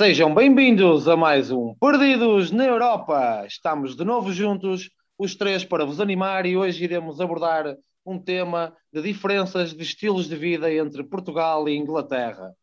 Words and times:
Sejam 0.00 0.34
bem-vindos 0.34 1.06
a 1.06 1.14
mais 1.14 1.50
um 1.50 1.74
Perdidos 1.74 2.50
na 2.50 2.64
Europa. 2.64 3.44
Estamos 3.46 3.94
de 3.94 4.02
novo 4.02 4.32
juntos, 4.32 4.88
os 5.18 5.34
três, 5.34 5.62
para 5.62 5.84
vos 5.84 6.00
animar 6.00 6.46
e 6.46 6.56
hoje 6.56 6.82
iremos 6.82 7.20
abordar 7.20 7.76
um 8.06 8.18
tema 8.18 8.74
de 8.90 9.02
diferenças 9.02 9.74
de 9.74 9.82
estilos 9.82 10.26
de 10.26 10.36
vida 10.36 10.72
entre 10.72 11.04
Portugal 11.04 11.68
e 11.68 11.76
Inglaterra. 11.76 12.54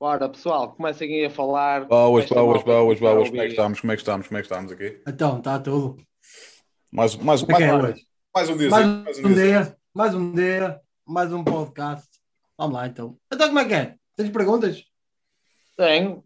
Ora, 0.00 0.26
pessoal, 0.26 0.74
comecem 0.74 1.12
aí 1.16 1.26
a 1.26 1.30
falar. 1.30 1.84
Boas, 1.84 2.30
boas, 2.30 2.62
boas, 2.62 2.98
boas. 2.98 3.28
Como 3.28 3.42
é 3.42 3.44
que 3.44 3.50
estamos? 3.50 3.78
Como 3.78 3.92
é 3.92 3.96
que 3.96 4.00
estamos? 4.00 4.28
Como 4.28 4.38
é 4.38 4.40
que 4.40 4.46
estamos 4.46 4.72
aqui? 4.72 5.02
Então, 5.06 5.36
está 5.36 5.58
tudo. 5.58 5.98
Mais, 6.90 7.14
mais, 7.16 7.42
é 7.42 7.46
mais, 7.46 7.62
é 7.62 7.72
mais, 7.72 7.84
hoje? 7.84 8.06
mais 8.34 8.48
um 8.48 8.56
dia. 8.56 8.70
Mais 8.70 8.86
Mais 8.86 9.18
um 9.18 9.34
dia, 9.34 9.76
mais 9.94 10.14
um 10.14 10.32
dia, 10.32 10.80
mais 11.06 11.30
um 11.30 11.44
podcast. 11.44 12.08
Vamos 12.56 12.74
lá 12.74 12.86
então. 12.86 13.18
Então 13.30 13.48
como 13.48 13.58
é 13.58 13.66
que 13.66 13.74
é? 13.74 13.96
Tens 14.16 14.30
perguntas? 14.30 14.82
Tenho. 15.76 16.25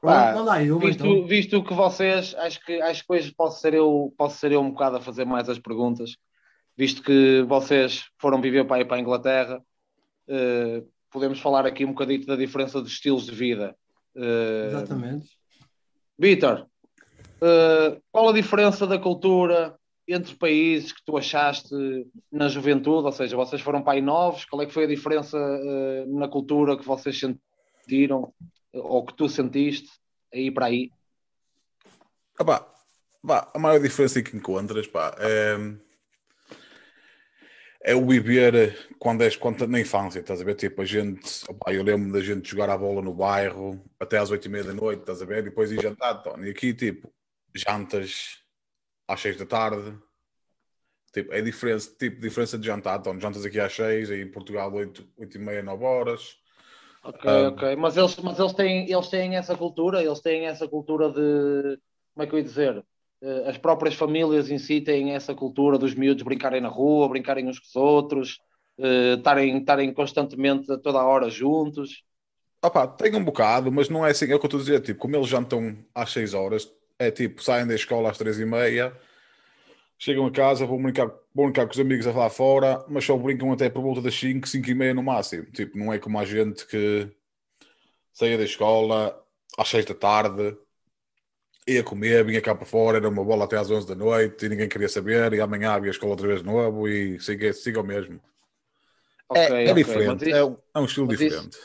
Pá, 0.00 0.32
Visto, 0.78 1.06
então. 1.06 1.26
visto 1.26 1.64
que 1.64 1.74
vocês, 1.74 2.34
acho 2.36 2.64
que, 2.64 2.80
acho 2.80 3.04
que 3.04 3.12
hoje 3.12 3.34
posso 3.34 3.60
ser, 3.60 3.74
eu, 3.74 4.12
posso 4.16 4.38
ser 4.38 4.52
eu 4.52 4.60
um 4.60 4.70
bocado 4.70 4.96
a 4.96 5.00
fazer 5.00 5.24
mais 5.24 5.48
as 5.48 5.58
perguntas, 5.58 6.16
visto 6.76 7.02
que 7.02 7.42
vocês 7.48 8.04
foram 8.16 8.40
viver 8.40 8.64
para 8.64 8.84
para 8.84 8.96
a 8.96 9.00
Inglaterra, 9.00 9.60
eh, 10.28 10.84
podemos 11.10 11.40
falar 11.40 11.66
aqui 11.66 11.84
um 11.84 11.88
bocadinho 11.88 12.24
da 12.24 12.36
diferença 12.36 12.80
de 12.80 12.88
estilos 12.88 13.26
de 13.26 13.34
vida. 13.34 13.74
Eh, 14.14 14.68
Exatamente. 14.68 15.30
Vitor, 16.16 16.66
eh, 17.42 18.00
qual 18.12 18.28
a 18.28 18.32
diferença 18.32 18.86
da 18.86 19.00
cultura 19.00 19.76
entre 20.06 20.36
países 20.36 20.92
que 20.92 21.04
tu 21.04 21.18
achaste 21.18 21.74
na 22.30 22.48
juventude? 22.48 23.06
Ou 23.06 23.12
seja, 23.12 23.36
vocês 23.36 23.60
foram 23.60 23.82
para 23.82 23.94
aí 23.94 24.00
novos, 24.00 24.44
qual 24.44 24.62
é 24.62 24.66
que 24.66 24.72
foi 24.72 24.84
a 24.84 24.88
diferença 24.88 25.36
na 26.06 26.28
cultura 26.28 26.78
que 26.78 26.86
vocês 26.86 27.18
sentiram, 27.18 28.32
ou 28.72 29.04
que 29.04 29.14
tu 29.14 29.28
sentiste 29.28 29.90
aí 30.32 30.50
para 30.50 30.66
aí? 30.66 30.90
Ah, 32.38 32.44
pá, 32.44 32.74
pá, 33.26 33.50
a 33.54 33.58
maior 33.58 33.80
diferença 33.80 34.22
que 34.22 34.36
encontras 34.36 34.86
pá, 34.86 35.14
é, 35.18 35.56
é 37.82 37.94
o 37.94 38.06
viver 38.06 38.88
quando 38.98 39.22
és 39.22 39.36
quando, 39.36 39.66
na 39.66 39.80
infância, 39.80 40.20
estás 40.20 40.40
a 40.40 40.44
ver? 40.44 40.54
Tipo, 40.54 40.82
a 40.82 40.84
gente, 40.84 41.44
eu 41.66 41.82
lembro 41.82 42.12
da 42.12 42.20
gente 42.20 42.50
jogar 42.50 42.70
a 42.70 42.78
bola 42.78 43.02
no 43.02 43.14
bairro 43.14 43.82
até 43.98 44.18
às 44.18 44.30
oito 44.30 44.46
e 44.46 44.48
meia 44.48 44.64
da 44.64 44.74
noite, 44.74 45.00
estás 45.00 45.22
a 45.22 45.24
ver? 45.24 45.42
Depois 45.42 45.72
ir 45.72 45.80
jantar, 45.80 46.22
Tony. 46.22 46.48
E 46.48 46.50
aqui, 46.50 46.74
tipo, 46.74 47.12
jantas 47.54 48.42
às 49.06 49.20
seis 49.20 49.36
da 49.36 49.46
tarde. 49.46 49.96
Tipo, 51.12 51.32
é 51.32 51.40
diferença, 51.40 51.90
tipo, 51.98 52.20
diferença 52.20 52.58
de 52.58 52.66
jantar, 52.66 52.98
Tony. 53.00 53.20
Jantas 53.20 53.44
aqui 53.44 53.58
às 53.58 53.74
seis, 53.74 54.10
aí 54.10 54.20
em 54.20 54.30
Portugal 54.30 54.72
oito, 54.74 55.08
oito 55.16 55.36
e 55.36 55.40
meia, 55.40 55.62
nove 55.62 55.84
horas. 55.84 56.36
Ok, 57.02 57.24
Um, 57.24 57.34
ok. 57.46 57.76
Mas 57.76 57.96
eles, 57.96 58.16
mas 58.18 58.38
eles 58.38 58.52
têm, 58.52 58.90
eles 58.90 59.08
têm 59.08 59.36
essa 59.36 59.56
cultura, 59.56 60.02
eles 60.02 60.20
têm 60.20 60.46
essa 60.46 60.68
cultura 60.68 61.10
de, 61.10 61.78
como 62.14 62.24
é 62.24 62.26
que 62.26 62.34
eu 62.34 62.38
ia 62.38 62.44
dizer? 62.44 62.84
Eh, 63.22 63.48
As 63.48 63.56
próprias 63.58 63.94
famílias 63.94 64.50
em 64.50 64.58
si 64.58 64.80
têm 64.80 65.14
essa 65.14 65.34
cultura 65.34 65.78
dos 65.78 65.94
miúdos 65.94 66.22
brincarem 66.24 66.60
na 66.60 66.68
rua, 66.68 67.08
brincarem 67.08 67.48
uns 67.48 67.58
com 67.60 67.66
os 67.66 67.76
outros, 67.76 68.38
eh, 68.78 69.14
estarem, 69.14 69.92
constantemente 69.94 70.70
a 70.72 70.78
toda 70.78 70.98
a 71.00 71.04
hora 71.06 71.30
juntos. 71.30 72.02
Opá, 72.64 72.86
tem 72.88 73.14
um 73.14 73.24
bocado, 73.24 73.70
mas 73.70 73.88
não 73.88 74.04
é 74.04 74.10
assim, 74.10 74.24
é 74.30 74.34
o 74.34 74.38
que 74.38 74.44
eu 74.46 74.48
estou 74.48 74.58
a 74.60 74.62
dizer, 74.62 74.80
tipo, 74.80 74.98
como 75.00 75.14
eles 75.16 75.28
jantam 75.28 75.78
às 75.94 76.10
6 76.10 76.34
horas, 76.34 76.68
é 76.98 77.10
tipo, 77.10 77.40
saem 77.42 77.66
da 77.66 77.74
escola 77.74 78.10
às 78.10 78.18
3 78.18 78.38
e 78.40 78.44
meia, 78.44 78.92
chegam 79.98 80.26
a 80.26 80.30
casa, 80.32 80.66
vão 80.66 80.82
brincar, 80.82 81.06
vão 81.34 81.46
brincar 81.46 81.66
com 81.66 81.72
os 81.72 81.80
amigos 81.80 82.06
lá 82.06 82.30
fora, 82.30 82.84
mas 82.88 83.04
só 83.04 83.16
brincam 83.16 83.52
até 83.52 83.68
por 83.70 83.82
volta 83.82 84.00
das 84.02 84.14
5, 84.14 84.48
5 84.48 84.70
e 84.70 84.74
meia 84.74 84.94
no 84.94 85.02
máximo. 85.02 85.44
Tipo, 85.52 85.78
não 85.78 85.92
é 85.92 85.98
como 85.98 86.18
a 86.18 86.24
gente 86.24 86.66
que 86.66 87.10
saía 88.12 88.36
da 88.38 88.44
escola 88.44 89.18
às 89.58 89.68
6 89.68 89.84
da 89.86 89.94
tarde, 89.94 90.56
ia 91.68 91.84
comer, 91.84 92.24
vinha 92.24 92.40
cá 92.42 92.52
para 92.54 92.66
fora, 92.66 92.96
era 92.98 93.08
uma 93.08 93.24
bola 93.24 93.44
até 93.44 93.56
às 93.56 93.70
11 93.70 93.86
da 93.86 93.94
noite 93.94 94.46
e 94.46 94.48
ninguém 94.48 94.68
queria 94.68 94.88
saber, 94.88 95.32
e 95.32 95.40
amanhã 95.40 95.72
havia 95.72 95.90
escola 95.92 96.12
outra 96.12 96.26
vez 96.26 96.40
de 96.40 96.46
novo 96.46 96.88
e 96.88 97.20
siga, 97.20 97.52
siga 97.52 97.80
o 97.80 97.84
mesmo. 97.84 98.20
Ok, 99.28 99.50
é, 99.50 99.70
é 99.70 99.72
ok. 99.72 99.74
diferente, 99.74 100.30
é, 100.32 100.44
um- 100.44 100.56
é 100.74 100.78
um 100.80 100.84
estilo 100.84 101.06
mas 101.06 101.20
isso- 101.20 101.26
diferente. 101.26 101.58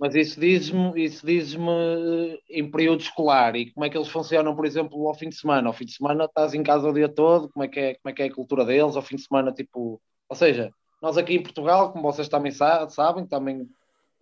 Mas 0.00 0.14
isso 0.14 0.40
diz-me, 0.40 1.04
isso 1.04 1.26
diz-me 1.26 1.68
eh, 1.70 2.38
em 2.48 2.70
período 2.70 3.00
escolar 3.02 3.54
e 3.54 3.70
como 3.70 3.84
é 3.84 3.90
que 3.90 3.98
eles 3.98 4.08
funcionam, 4.08 4.56
por 4.56 4.64
exemplo, 4.64 5.06
ao 5.06 5.14
fim 5.14 5.28
de 5.28 5.36
semana. 5.36 5.68
Ao 5.68 5.74
fim 5.74 5.84
de 5.84 5.92
semana 5.92 6.24
estás 6.24 6.54
em 6.54 6.62
casa 6.62 6.88
o 6.88 6.92
dia 6.94 7.08
todo, 7.08 7.50
como 7.50 7.64
é 7.64 7.68
que 7.68 7.78
é, 7.78 7.94
como 7.96 8.10
é, 8.10 8.12
que 8.14 8.22
é 8.22 8.26
a 8.26 8.34
cultura 8.34 8.64
deles? 8.64 8.96
Ao 8.96 9.02
fim 9.02 9.16
de 9.16 9.22
semana, 9.22 9.52
tipo, 9.52 10.00
ou 10.28 10.36
seja, 10.36 10.72
nós 11.02 11.18
aqui 11.18 11.34
em 11.34 11.42
Portugal, 11.42 11.92
como 11.92 12.02
vocês 12.10 12.28
também 12.28 12.50
sa- 12.50 12.88
sabem, 12.88 13.26
também 13.26 13.68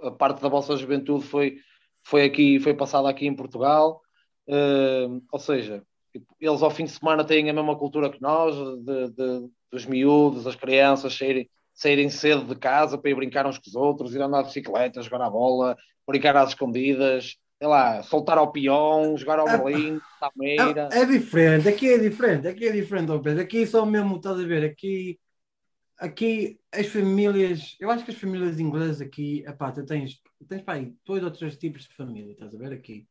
a 0.03 0.11
parte 0.11 0.43
da 0.43 0.49
vossa 0.49 0.77
juventude 0.77 1.25
foi, 1.25 1.59
foi 2.03 2.25
aqui, 2.25 2.59
foi 2.61 2.75
passada 2.75 3.09
aqui 3.09 3.27
em 3.27 3.35
Portugal. 3.37 4.01
Eh, 4.49 5.07
ou 5.31 5.39
seja, 5.39 5.83
tipo, 6.13 6.27
eles 6.41 6.63
ao 6.63 6.71
fim 6.71 6.85
de 6.85 6.91
semana 6.91 7.25
têm 7.25 7.49
a 7.51 7.53
mesma 7.53 7.77
cultura 7.79 8.11
que 8.11 8.21
nós, 8.21 8.55
de, 8.85 9.11
de- 9.11 9.49
dos 9.71 9.87
miúdos, 9.87 10.47
as 10.47 10.57
crianças 10.57 11.15
saírem, 11.17 11.49
saírem 11.79 12.11
cedo 12.11 12.45
de 12.45 12.57
casa 12.57 12.99
para 12.99 13.11
ir 13.11 13.15
brincar 13.15 13.47
uns 13.47 13.57
com 13.57 13.69
os 13.69 13.77
outros, 13.77 14.15
ir 14.15 14.21
andar 14.21 14.43
de 14.43 14.49
bicicleta, 14.49 15.01
jogar 15.01 15.25
a 15.25 15.31
bola, 15.31 15.77
brincar 16.07 16.37
às 16.37 16.51
escondidas, 16.51 17.37
sei 17.57 17.69
lá, 17.69 18.03
soltar 18.03 18.37
ao 18.37 18.51
peão, 18.51 19.17
jogar 19.17 19.39
ao 19.39 19.49
É- 19.49 20.01
meira. 20.35 20.89
É, 20.91 21.03
é 21.03 21.07
diferente, 21.07 21.69
aqui 21.69 21.89
é 21.89 21.99
diferente, 21.99 22.49
aqui 22.49 22.67
é 22.67 22.73
diferente, 22.73 23.13
ó 23.13 23.19
Pedro. 23.21 23.43
Aqui 23.43 23.65
só 23.65 23.87
mesmo, 23.87 24.17
estás 24.17 24.41
a 24.41 24.45
ver, 24.45 24.65
aqui, 24.65 25.19
aqui 25.99 26.59
as 26.73 26.89
famílias, 26.89 27.77
eu 27.79 27.91
acho 27.91 28.05
que 28.05 28.11
as 28.11 28.19
famílias 28.19 28.59
inglesas 28.59 29.01
aqui, 29.01 29.45
epá, 29.47 29.71
tu 29.71 29.87
tens, 29.87 30.21
tens 30.49 30.63
pá, 30.63 30.75
aí 30.75 30.93
dois 31.07 31.23
ou 31.23 31.31
três 31.31 31.57
tipos 31.57 31.83
de 31.85 31.95
família, 31.95 32.33
estás 32.33 32.53
a 32.55 32.59
ver 32.59 32.73
aqui. 32.73 33.07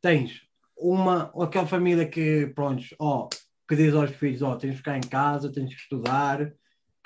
Tens 0.00 0.42
uma, 0.76 1.32
aquela 1.44 1.66
família 1.66 2.08
que, 2.08 2.46
pronto, 2.54 2.84
ó, 3.00 3.28
que 3.68 3.76
diz 3.76 3.92
aos 3.94 4.10
filhos, 4.12 4.42
ó, 4.42 4.56
tens 4.56 4.70
de 4.72 4.76
ficar 4.78 4.96
em 4.96 5.08
casa, 5.08 5.52
tens 5.52 5.74
que 5.74 5.80
estudar, 5.80 6.52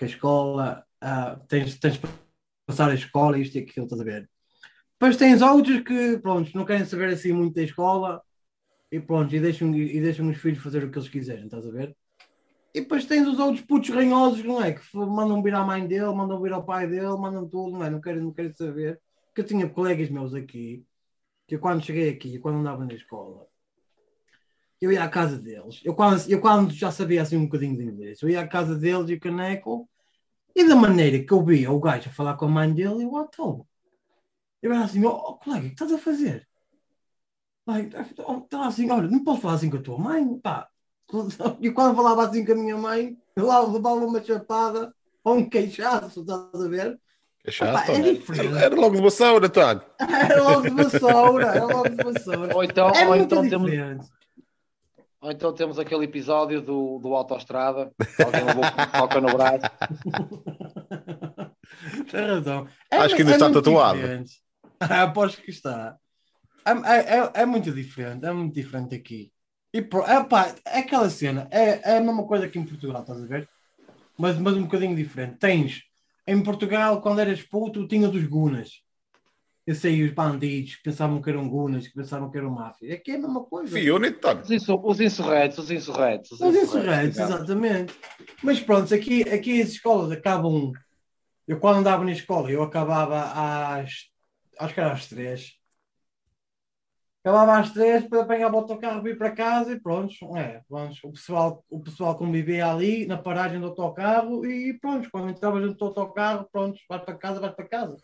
que 0.03 0.05
a 0.05 0.09
escola, 0.09 0.85
ah, 1.01 1.41
tens, 1.49 1.79
tens 1.79 1.95
de 1.95 2.01
passar 2.67 2.91
a 2.91 2.95
escola, 2.95 3.39
isto 3.39 3.57
e 3.57 3.61
aquilo, 3.61 3.87
estás 3.87 4.01
a 4.01 4.05
ver. 4.05 4.29
Depois 4.99 5.17
tens 5.17 5.41
outros 5.43 5.81
que, 5.81 6.19
pronto, 6.19 6.51
não 6.55 6.65
querem 6.65 6.85
saber 6.85 7.09
assim 7.13 7.33
muito 7.33 7.55
da 7.55 7.63
escola, 7.63 8.21
e 8.91 9.01
pronto, 9.01 9.35
e 9.35 9.41
deixam, 9.41 9.75
e 9.75 10.01
deixam 10.01 10.29
os 10.29 10.37
filhos 10.39 10.63
fazer 10.63 10.85
o 10.85 10.91
que 10.91 10.99
eles 10.99 11.09
quiserem, 11.09 11.45
estás 11.45 11.67
a 11.67 11.71
ver? 11.71 11.97
E 12.75 12.81
depois 12.81 13.05
tens 13.05 13.29
os 13.29 13.39
outros 13.39 13.65
putos 13.65 13.91
ranhosos, 13.91 14.43
não 14.45 14.63
é? 14.63 14.73
Que 14.73 14.83
mandam 14.97 15.43
vir 15.43 15.55
à 15.55 15.65
mãe 15.65 15.87
dele, 15.87 16.13
mandam 16.15 16.41
vir 16.41 16.53
ao 16.53 16.65
pai 16.65 16.89
dele, 16.89 17.17
mandam 17.17 17.49
tudo, 17.49 17.79
não 17.79 17.85
é? 17.85 17.91
Não 17.91 18.01
querem, 18.01 18.23
não 18.23 18.33
querem 18.33 18.53
saber. 18.53 19.01
Que 19.35 19.43
eu 19.43 19.47
tinha 19.47 19.69
colegas 19.69 20.09
meus 20.11 20.35
aqui, 20.35 20.85
que 21.47 21.55
eu 21.55 21.61
quando 21.61 21.85
cheguei 21.85 22.11
aqui, 22.11 22.39
quando 22.39 22.59
andava 22.59 22.85
na 22.85 22.95
escola, 22.95 23.47
eu 24.81 24.91
ia 24.91 25.05
à 25.05 25.09
casa 25.09 25.39
deles. 25.39 25.81
Eu 25.85 25.95
quando, 25.95 26.29
eu 26.29 26.41
quando 26.41 26.73
já 26.73 26.91
sabia 26.91 27.23
assim 27.23 27.37
um 27.37 27.45
bocadinho 27.45 27.77
de 27.77 27.85
inglês, 27.85 28.21
eu 28.21 28.29
ia 28.29 28.41
à 28.41 28.49
casa 28.49 28.77
deles 28.77 29.09
e 29.11 29.15
o 29.15 29.21
caneco, 29.21 29.89
e 30.55 30.65
da 30.67 30.77
maneira 30.77 31.23
que 31.25 31.33
eu 31.33 31.45
via 31.45 31.71
o 31.71 31.81
gajo 31.81 32.09
a 32.09 32.13
falar 32.13 32.37
com 32.37 32.45
a 32.45 32.49
mãe 32.49 32.73
dele, 32.73 33.05
eu, 33.05 33.13
oh, 33.13 33.23
então, 33.23 33.67
eu 34.61 34.73
era 34.73 34.85
assim, 34.85 35.05
oh, 35.05 35.11
oh, 35.11 35.35
colega, 35.35 35.67
o 35.67 35.69
que 35.69 35.75
estás 35.75 35.93
a 35.93 35.99
fazer? 35.99 36.49
Ai, 37.67 37.83
Estava 37.87 38.67
assim, 38.67 38.91
olha, 38.91 39.09
não 39.09 39.23
posso 39.23 39.41
falar 39.41 39.55
assim 39.55 39.71
com 39.71 39.77
a 39.77 39.83
tua 39.83 39.99
mãe, 39.99 40.39
pá. 40.39 40.69
E 41.61 41.71
quando 41.71 41.97
falava 41.97 42.27
assim 42.27 42.45
com 42.45 42.53
a 42.53 42.57
minha 42.57 42.77
mãe, 42.77 43.17
eu 43.37 43.47
lá 43.47 43.61
levava 43.61 44.05
uma 44.05 44.23
chapada 44.23 44.95
ou 45.23 45.37
um 45.37 45.49
queixaço, 45.49 46.21
estás 46.21 46.55
a 46.55 46.69
ver? 46.69 47.01
É 47.45 47.51
chato, 47.51 47.91
Epá, 47.91 47.93
é 47.93 48.13
diferente. 48.15 48.57
Era 48.57 48.75
logo 48.75 48.97
de 48.97 49.03
vassoura, 49.03 49.49
Tony. 49.49 49.81
Era 49.99 50.43
logo 50.43 50.63
de 50.63 50.71
vassoura, 50.71 51.47
era 51.47 51.65
logo 51.65 51.89
de 51.89 52.05
vassoura. 52.05 52.55
Ou 52.55 52.65
então, 52.65 52.89
É 52.91 53.03
ou, 53.03 53.09
muito 53.09 53.25
então 53.25 53.49
temos, 53.49 53.71
diferente. 53.71 54.07
Ou 55.23 55.31
então 55.31 55.53
temos 55.55 55.79
aquele 55.79 56.05
episódio 56.05 56.61
do, 56.61 56.99
do 56.99 57.15
Autostrada, 57.15 57.93
alguém 58.25 58.45
levou 58.45 58.65
toca 58.93 59.21
no 59.21 59.33
braço. 59.33 59.61
Tem 62.11 62.27
razão. 62.27 62.67
Acho 62.91 63.15
que 63.15 63.23
ainda 63.23 63.33
está 63.35 63.49
muito 63.49 63.63
tatuado. 63.63 63.99
diferente. 64.01 64.33
Aposto 64.81 65.41
que 65.41 65.51
está. 65.51 65.97
É, 66.67 66.73
é- 66.73 67.19
é- 67.19 67.33
é 67.43 67.47
muito 67.47 67.71
diferente, 67.73 68.27
é 68.27 68.33
muito 68.33 68.53
diferente 68.53 68.95
aqui. 68.97 69.33
E 69.73 69.81
pro, 69.81 70.03
é, 70.05 70.23
pá, 70.25 70.55
é 70.67 70.81
aquela 70.81 71.09
cena, 71.09 71.47
é, 71.51 71.93
é 71.93 71.97
a 71.99 72.01
mesma 72.01 72.27
coisa 72.27 72.49
que 72.49 72.59
em 72.59 72.65
Portugal, 72.65 73.01
estás 73.01 73.23
a 73.23 73.27
ver? 73.27 73.49
Mas, 74.19 74.37
mas 74.39 74.55
um 74.57 74.65
bocadinho 74.65 74.95
diferente. 74.97 75.39
Tens, 75.39 75.83
em 76.27 76.43
Portugal, 76.43 77.01
quando 77.01 77.21
eras 77.21 77.41
puto, 77.43 77.87
tinhas 77.87 78.13
os 78.15 78.25
gunas. 78.27 78.82
Eu 79.65 79.77
sei, 79.77 80.03
os 80.03 80.13
bandidos 80.13 80.75
que 80.77 80.83
pensavam 80.83 81.23
que 81.23 81.31
eram 81.31 81.49
gunas, 81.49 81.87
que 81.87 81.95
pensavam 81.95 82.29
que 82.31 82.37
eram 82.37 82.51
máfia. 82.51 82.95
Aqui 82.95 83.13
é 83.13 83.15
a 83.15 83.19
mesma 83.19 83.45
coisa. 83.45 83.79
Fiona, 83.79 84.11
Tony. 84.11 84.41
Os, 84.43 84.51
insu- 84.51 84.81
os 84.83 85.01
insurretos, 85.01 85.59
os 85.59 85.71
insurretos. 85.71 86.33
Os 86.33 86.57
insurretos, 86.57 87.19
exatamente. 87.19 87.95
Mas 88.43 88.59
pronto, 88.59 88.93
aqui, 88.93 89.23
aqui 89.23 89.63
as 89.63 89.69
escolas 89.71 90.11
acabam. 90.11 90.73
Eu 91.47 91.61
quando 91.61 91.79
andava 91.79 92.05
na 92.05 92.11
escola, 92.11 92.51
eu 92.51 92.63
acabava 92.63 93.21
às. 93.79 94.11
Acho 94.59 94.75
que 94.75 94.81
era 94.81 94.93
às 94.93 95.07
três. 95.09 95.53
Acabava 97.25 97.59
às 97.61 97.71
três 97.71 98.05
para 98.09 98.23
apanhar 98.23 98.53
o 98.53 98.57
autocarro 98.57 99.01
vir 99.01 99.17
para 99.17 99.31
casa 99.31 99.73
e 99.73 99.81
pronto. 99.81 100.13
É, 100.37 100.61
pronto 100.69 100.97
o, 101.05 101.13
pessoal, 101.13 101.65
o 101.71 101.79
pessoal 101.81 102.19
convivia 102.19 102.67
ali 102.67 103.07
na 103.07 103.17
paragem 103.17 103.61
do 103.61 103.67
autocarro 103.67 104.45
e 104.45 104.77
pronto, 104.81 105.09
quando 105.09 105.31
entravas 105.31 105.63
dentro 105.63 105.79
do 105.79 105.85
autocarro, 105.85 106.49
pronto, 106.51 106.81
vais 106.89 107.05
para 107.05 107.15
casa, 107.15 107.39
vais 107.39 107.55
para 107.55 107.69
casa. 107.69 107.97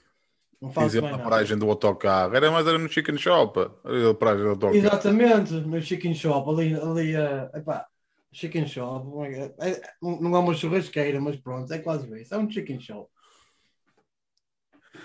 Não 0.60 0.72
faço 0.72 1.00
mais 1.00 1.16
na 1.16 1.22
paragem 1.22 1.56
do 1.56 1.68
autocarro. 1.70 2.34
Era 2.34 2.50
mais 2.50 2.66
era 2.66 2.78
no 2.78 2.88
chicken 2.88 3.16
shop. 3.16 3.58
Era 3.84 4.10
a 4.10 4.14
paragem 4.14 4.42
do 4.44 4.50
autocarro. 4.50 4.76
Exatamente, 4.76 5.52
no 5.54 5.80
chicken 5.80 6.14
shop, 6.14 6.50
ali, 6.50 6.74
ali 6.74 7.16
uh, 7.16 7.56
epá, 7.56 7.86
chicken 8.32 8.66
shop, 8.66 9.06
é- 9.24 9.70
é- 9.70 9.80
não 10.02 10.34
é 10.36 10.38
uma 10.38 10.54
churrasqueira, 10.54 11.20
mas 11.20 11.36
pronto, 11.36 11.72
é 11.72 11.78
quase 11.78 12.20
isso, 12.20 12.34
é 12.34 12.38
um 12.38 12.50
chicken 12.50 12.80
shop. 12.80 13.08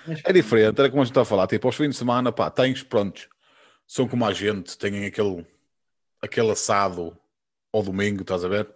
Mas, 0.07 0.21
É 0.25 0.33
diferente, 0.33 0.79
era 0.79 0.89
como 0.89 1.01
a 1.01 1.05
gente 1.05 1.11
está 1.11 1.21
a 1.21 1.25
falar. 1.25 1.47
Tipo, 1.47 1.67
aos 1.67 1.75
fins 1.75 1.89
de 1.91 1.95
semana, 1.95 2.31
pá, 2.31 2.49
tens, 2.49 2.83
prontos, 2.83 3.29
são 3.87 4.07
como 4.07 4.25
a 4.25 4.33
gente, 4.33 4.77
têm 4.77 5.05
aquele, 5.05 5.45
aquele 6.21 6.51
assado 6.51 7.17
ao 7.71 7.83
domingo, 7.83 8.21
estás 8.21 8.43
a 8.43 8.47
ver? 8.47 8.69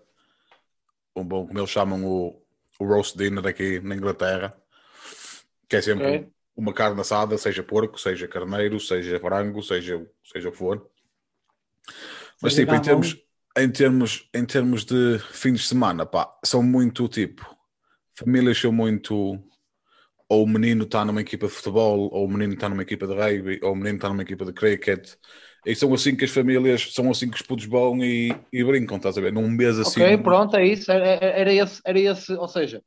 Um 1.16 1.26
bom, 1.26 1.48
como 1.48 1.60
eles 1.60 1.70
chamam 1.70 2.06
o, 2.06 2.42
o 2.80 2.86
roast 2.86 3.18
dinner 3.18 3.46
aqui 3.46 3.80
na 3.80 3.96
Inglaterra, 3.96 4.56
que 5.68 5.76
é 5.76 5.82
sempre 5.82 6.18
Ok. 6.18 6.37
Uma 6.58 6.74
carne 6.74 7.00
assada, 7.00 7.38
seja 7.38 7.62
porco, 7.62 8.00
seja 8.00 8.28
carneiro, 8.28 8.80
seja 8.80 9.20
frango, 9.20 9.62
seja, 9.62 10.06
seja 10.24 10.50
o 10.50 10.52
que 10.52 10.58
for. 10.58 10.90
Mas 12.42 12.56
Seja 12.56 12.66
tipo, 12.66 12.76
em 12.76 12.82
termos, 12.82 13.18
em, 13.58 13.70
termos, 13.70 14.30
em 14.34 14.46
termos 14.46 14.84
de 14.84 15.20
fins 15.32 15.62
de 15.62 15.68
semana, 15.68 16.06
pá, 16.06 16.36
são 16.44 16.64
muito 16.64 17.08
tipo, 17.08 17.46
famílias 18.16 18.60
são 18.60 18.72
muito 18.72 19.40
ou 20.30 20.44
o 20.44 20.48
menino 20.48 20.84
está 20.84 21.06
numa 21.06 21.22
equipa 21.22 21.48
de 21.48 21.54
futebol, 21.54 22.10
ou 22.12 22.26
o 22.26 22.28
menino 22.28 22.54
está 22.54 22.68
numa 22.68 22.82
equipa 22.82 23.08
de 23.08 23.14
rugby, 23.14 23.60
ou 23.64 23.72
o 23.72 23.76
menino 23.76 23.96
está 23.96 24.10
numa 24.10 24.24
equipa 24.24 24.44
de 24.44 24.52
cricket. 24.52 25.14
E 25.66 25.74
são 25.76 25.94
assim 25.94 26.16
que 26.16 26.26
as 26.26 26.32
famílias, 26.32 26.94
são 26.94 27.10
assim 27.10 27.30
que 27.30 27.38
os 27.38 27.42
putos 27.42 27.66
vão 27.66 28.04
e, 28.04 28.36
e 28.52 28.64
brincam, 28.64 28.98
estás 28.98 29.18
a 29.18 29.22
ver? 29.22 29.32
Num 29.32 29.50
mês 29.50 29.80
assim. 29.80 30.02
Ok, 30.02 30.18
pronto, 30.18 30.56
é 30.58 30.66
isso. 30.66 30.92
Era, 30.92 31.06
era, 31.06 31.54
esse, 31.54 31.82
era 31.86 32.00
esse, 32.00 32.34
ou 32.34 32.48
seja, 32.48 32.82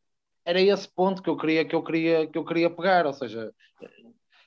era 0.44 0.60
esse 0.60 0.88
ponto 0.88 1.22
que 1.22 1.30
eu 1.30 1.36
queria, 1.36 1.64
que 1.64 1.74
eu 1.74 1.82
queria, 1.82 2.26
que 2.26 2.38
eu 2.38 2.44
queria 2.44 2.70
pegar. 2.70 3.06
Ou 3.06 3.12
seja, 3.12 3.52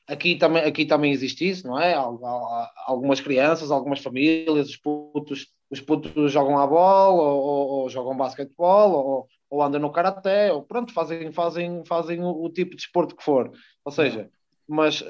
aqui 0.07 0.35
também, 0.37 0.63
aqui 0.63 0.85
também 0.85 1.11
existe 1.11 1.47
isso, 1.49 1.67
não 1.67 1.79
é? 1.79 1.93
Al- 1.93 2.23
al- 2.25 2.69
Algumas 2.87 3.21
crianças, 3.21 3.71
algumas 3.71 3.99
famílias, 4.01 4.69
os 4.69 4.77
putos, 4.77 5.47
os 5.69 5.79
putos 5.81 6.31
jogam 6.31 6.57
a 6.57 6.67
bola, 6.67 7.21
ou, 7.23 7.41
ou- 7.43 7.67
ou 7.83 7.89
jogam 7.89 8.15
basquetebol, 8.17 8.91
ou, 8.91 9.27
ou 9.49 9.61
andam 9.63 9.79
no 9.81 9.91
karaté, 9.91 10.51
ou 10.51 10.63
pronto, 10.63 10.93
fazem, 10.93 11.31
fazem, 11.31 11.83
fazem 11.85 12.21
o, 12.21 12.43
o 12.45 12.49
tipo 12.49 12.71
de 12.71 12.77
desporto 12.77 13.15
que 13.15 13.23
for. 13.23 13.51
Ou 13.85 13.91
seja, 13.91 14.29
mas 14.67 15.03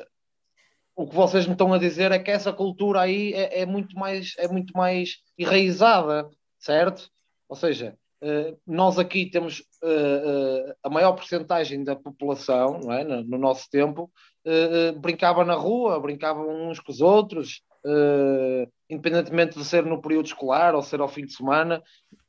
o 0.95 1.07
que 1.07 1.15
vocês 1.15 1.45
me 1.47 1.53
estão 1.53 1.73
a 1.73 1.77
dizer 1.79 2.11
é 2.11 2.19
que 2.19 2.29
essa 2.31 2.53
cultura 2.53 3.01
aí 3.01 3.33
é, 3.33 3.61
é 3.61 3.65
muito 3.65 3.95
mais 3.97 4.33
é 4.37 4.47
muito 4.47 4.73
mais 4.77 5.17
enraizada, 5.37 6.29
certo? 6.59 7.09
Ou 7.49 7.55
seja, 7.55 7.97
nós 8.65 8.97
aqui 8.99 9.25
temos 9.29 9.63
eh, 9.83 10.23
eh, 10.69 10.75
a 10.83 10.89
maior 10.89 11.13
porcentagem 11.13 11.83
da 11.83 11.95
população, 11.95 12.79
não 12.83 12.91
é? 12.91 13.03
no, 13.03 13.23
no 13.23 13.37
nosso 13.37 13.69
tempo, 13.69 14.11
eh, 14.45 14.69
eh, 14.71 14.91
brincava 14.93 15.43
na 15.43 15.55
rua, 15.55 15.99
brincavam 15.99 16.69
uns 16.69 16.79
com 16.79 16.91
os 16.91 17.01
outros, 17.01 17.61
eh, 17.85 18.67
independentemente 18.89 19.57
de 19.57 19.65
ser 19.65 19.85
no 19.85 20.01
período 20.01 20.25
escolar 20.27 20.73
ou 20.75 20.81
ser 20.81 21.01
ao 21.01 21.07
fim 21.07 21.25
de 21.25 21.33
semana, 21.33 21.81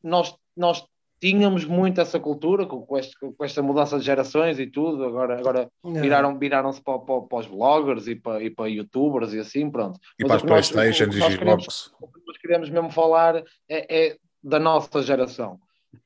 nós, 0.02 0.35
nós 0.56 0.85
tínhamos 1.20 1.64
muito 1.64 2.00
essa 2.00 2.19
cultura 2.20 2.67
com, 2.67 2.82
com, 2.85 2.99
este- 2.99 3.17
com 3.19 3.44
esta 3.44 3.62
mudança 3.62 3.99
de 3.99 4.05
gerações 4.05 4.58
e 4.58 4.67
tudo, 4.67 5.05
agora, 5.05 5.38
agora 5.38 5.70
É. 5.87 6.00
viraram, 6.00 6.38
viraram-se 6.38 6.82
para, 6.82 6.99
para, 6.99 7.23
para 7.23 7.38
os 7.38 7.47
bloggers 7.47 8.06
e 8.08 8.14
para, 8.17 8.43
e 8.43 8.50
para 8.50 8.69
youtubers 8.69 9.32
e 9.32 9.38
assim, 9.38 9.70
pronto. 9.70 9.99
E 10.19 10.25
Mas 10.26 10.43
para 10.43 10.58
as 10.58 10.70
Playstations 10.70 11.14
e 11.17 11.20
Xbox. 11.37 11.90
o 12.00 12.08
que 12.08 12.20
nós 12.26 12.37
queremos 12.38 12.69
mesmo 12.69 12.90
falar 12.90 13.37
é, 13.69 14.06
é 14.08 14.17
da 14.43 14.58
nossa 14.58 15.00
geração. 15.02 15.58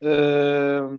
Uh, 0.02 0.98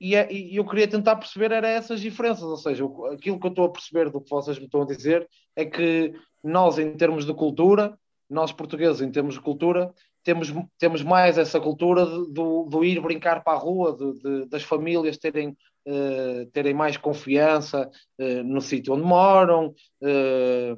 e, 0.00 0.14
é- 0.16 0.32
e 0.32 0.56
eu 0.56 0.64
queria 0.66 0.88
tentar 0.88 1.16
perceber 1.16 1.52
era 1.52 1.68
essas 1.68 2.00
diferenças, 2.00 2.42
ou 2.44 2.56
seja, 2.56 2.84
aquilo 3.12 3.38
que 3.38 3.46
eu 3.46 3.50
estou 3.50 3.64
a 3.66 3.72
perceber 3.72 4.10
do 4.10 4.20
que 4.20 4.30
vocês 4.30 4.58
me 4.58 4.64
estão 4.64 4.82
a 4.82 4.86
dizer 4.86 5.28
é 5.54 5.64
que 5.64 6.12
nós, 6.42 6.78
em 6.78 6.96
termos 6.96 7.24
de 7.24 7.32
cultura, 7.34 7.96
nós 8.28 8.52
portugueses, 8.52 9.00
em 9.00 9.10
termos 9.10 9.34
de 9.34 9.40
cultura, 9.40 9.92
temos, 10.24 10.52
temos 10.78 11.02
mais 11.02 11.38
essa 11.38 11.60
cultura 11.60 12.04
do, 12.04 12.64
do 12.64 12.84
ir 12.84 13.00
brincar 13.00 13.42
para 13.42 13.54
a 13.54 13.60
rua, 13.60 13.96
de- 13.96 14.12
de- 14.20 14.46
das 14.46 14.62
famílias 14.62 15.16
terem, 15.16 15.56
eh, 15.86 16.46
terem 16.52 16.74
mais 16.74 16.96
confiança 16.96 17.88
eh, 18.18 18.42
no 18.42 18.60
sítio 18.60 18.92
onde 18.94 19.04
moram, 19.04 19.72
eh, 20.02 20.76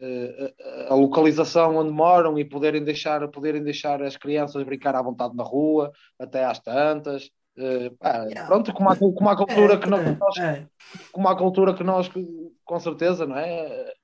a- 0.00 0.92
a 0.92 0.94
localização 0.94 1.76
onde 1.76 1.90
moram 1.90 2.38
e 2.38 2.44
poderem 2.44 2.84
deixar, 2.84 3.26
poderem 3.28 3.62
deixar 3.62 4.02
as 4.02 4.16
crianças 4.16 4.62
brincar 4.62 4.94
à 4.94 5.02
vontade 5.02 5.34
na 5.36 5.42
rua, 5.42 5.92
até 6.18 6.44
às 6.44 6.58
tantas. 6.58 7.30
Eh, 7.58 7.90
pá. 7.98 8.26
Pronto, 8.46 8.72
como 8.74 8.90
há, 8.90 8.96
como 8.96 9.28
há 9.30 9.36
cultura 9.70 9.74
É, 9.74 9.76
que 9.78 9.88
nós, 9.88 10.36
é, 10.38 10.42
é. 10.42 10.66
como 11.12 11.26
há 11.28 11.36
cultura 11.36 11.72
que 11.74 11.82
nós, 11.82 12.10
com 12.64 12.78
certeza, 12.80 13.26
não 13.26 13.36
é? 13.38 13.94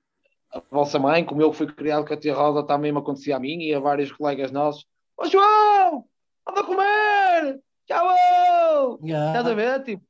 A 0.55 0.62
vossa 0.71 0.99
mãe, 0.99 1.25
como 1.25 1.41
eu 1.43 1.53
fui 1.53 1.67
criado 1.67 2.06
com 2.06 2.15
a 2.15 2.17
tia 2.17 2.35
Rosa, 2.35 2.62
também 2.67 2.93
me 2.93 2.99
acontecia 2.99 3.37
a 3.37 3.41
mim 3.41 3.59
e 3.62 3.75
a 3.75 3.81
vários 3.81 4.11
colegas 4.12 4.50
nossos. 4.50 4.87
Ô 5.19 5.27
João, 5.27 6.05
anda 6.49 6.61
a 6.61 6.65
comer! 6.65 7.61
Tchau! 7.87 8.99
Yeah. 9.03 9.39
Estás 9.39 9.47
a 9.47 9.55
ver? 9.55 9.83
Tipo, 9.83 10.03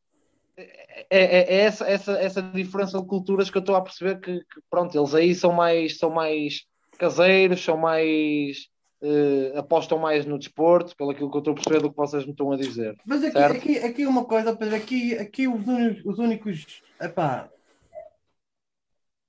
é, 1.10 1.24
é- 1.24 1.54
é 1.54 1.60
essa, 1.62 1.84
essa, 1.88 2.12
essa 2.12 2.42
diferença 2.42 3.00
de 3.00 3.06
culturas 3.06 3.50
que 3.50 3.56
eu 3.58 3.60
estou 3.60 3.76
a 3.76 3.82
perceber 3.82 4.20
que, 4.20 4.38
que, 4.40 4.60
pronto, 4.70 4.96
eles 4.96 5.14
aí 5.14 5.34
são 5.34 5.52
mais, 5.52 5.98
são 5.98 6.10
mais 6.10 6.64
caseiros, 6.98 7.62
são 7.62 7.76
mais 7.76 8.68
eh, 9.02 9.52
apostam 9.56 9.98
mais 9.98 10.24
no 10.24 10.38
desporto, 10.38 10.96
pelo 10.96 11.10
aquilo 11.10 11.30
que 11.30 11.36
eu 11.36 11.40
estou 11.40 11.52
a 11.52 11.56
perceber 11.56 11.80
do 11.80 11.90
que 11.90 11.96
vocês 11.96 12.24
me 12.24 12.30
estão 12.30 12.52
a 12.52 12.56
dizer. 12.56 12.96
Mas 13.04 13.24
aqui, 13.24 13.32
Certo. 13.32 13.56
aqui, 13.56 13.78
aqui 13.78 14.06
uma 14.06 14.24
coisa, 14.24 14.56
Pedro, 14.56 14.76
aqui, 14.76 15.14
aqui 15.18 15.48
os 15.48 15.66
únicos, 15.66 16.04
os 16.06 16.18
únicos 16.18 16.64
epá, 17.00 17.48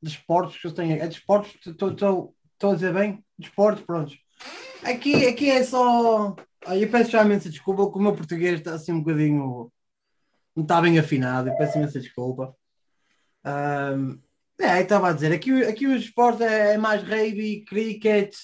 desportos 0.01 0.57
que 0.57 0.67
eu 0.67 0.71
tenho, 0.73 1.01
é 1.01 1.07
desportos, 1.07 1.55
estou 1.65 2.71
a 2.71 2.73
dizer 2.75 2.93
bem? 2.93 3.23
Desportos, 3.37 3.83
pronto. 3.83 4.13
Aqui, 4.83 5.25
aqui 5.25 5.49
é 5.49 5.63
só. 5.63 6.35
Ah, 6.65 6.77
eu 6.77 6.89
peço 6.89 7.11
já 7.11 7.23
imensa 7.23 7.49
desculpa, 7.49 7.89
que 7.89 7.97
o 7.97 8.01
meu 8.01 8.15
português 8.15 8.59
está 8.59 8.73
assim 8.75 8.91
um 8.91 8.99
bocadinho. 9.01 9.71
Não 10.55 10.63
está 10.63 10.81
bem 10.81 10.99
afinado, 10.99 11.49
eu 11.49 11.57
peço 11.57 11.77
imensa 11.77 11.99
desculpa. 11.99 12.55
Ahm, 13.43 14.19
é, 14.59 14.81
estava 14.81 15.09
a 15.09 15.13
dizer, 15.13 15.31
aqui, 15.31 15.63
aqui 15.63 15.87
o 15.87 15.95
esporte 15.95 16.43
é, 16.43 16.73
é 16.73 16.77
mais 16.77 17.01
rugby, 17.01 17.65
cricket. 17.65 18.35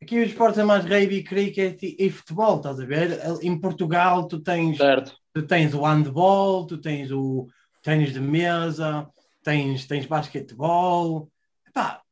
Aqui 0.00 0.18
o 0.18 0.24
esporte 0.24 0.60
é 0.60 0.64
mais 0.64 0.84
rugby, 0.84 1.22
cricket 1.22 1.82
e, 1.82 1.96
e 1.98 2.10
futebol, 2.10 2.56
estás 2.56 2.78
a 2.78 2.84
ver? 2.84 3.18
Em 3.42 3.58
Portugal 3.58 4.26
tu 4.26 4.40
tens 4.40 4.76
Certo? 4.76 5.16
tu 5.32 5.46
tens 5.46 5.74
o 5.74 5.82
handball, 5.82 6.66
tu 6.66 6.78
tens 6.78 7.10
o 7.10 7.48
tênis 7.82 8.12
de 8.12 8.20
mesa, 8.20 9.08
tens, 9.42 9.86
tens 9.86 10.06
basquetebol, 10.06 11.30
Epá, 11.66 12.02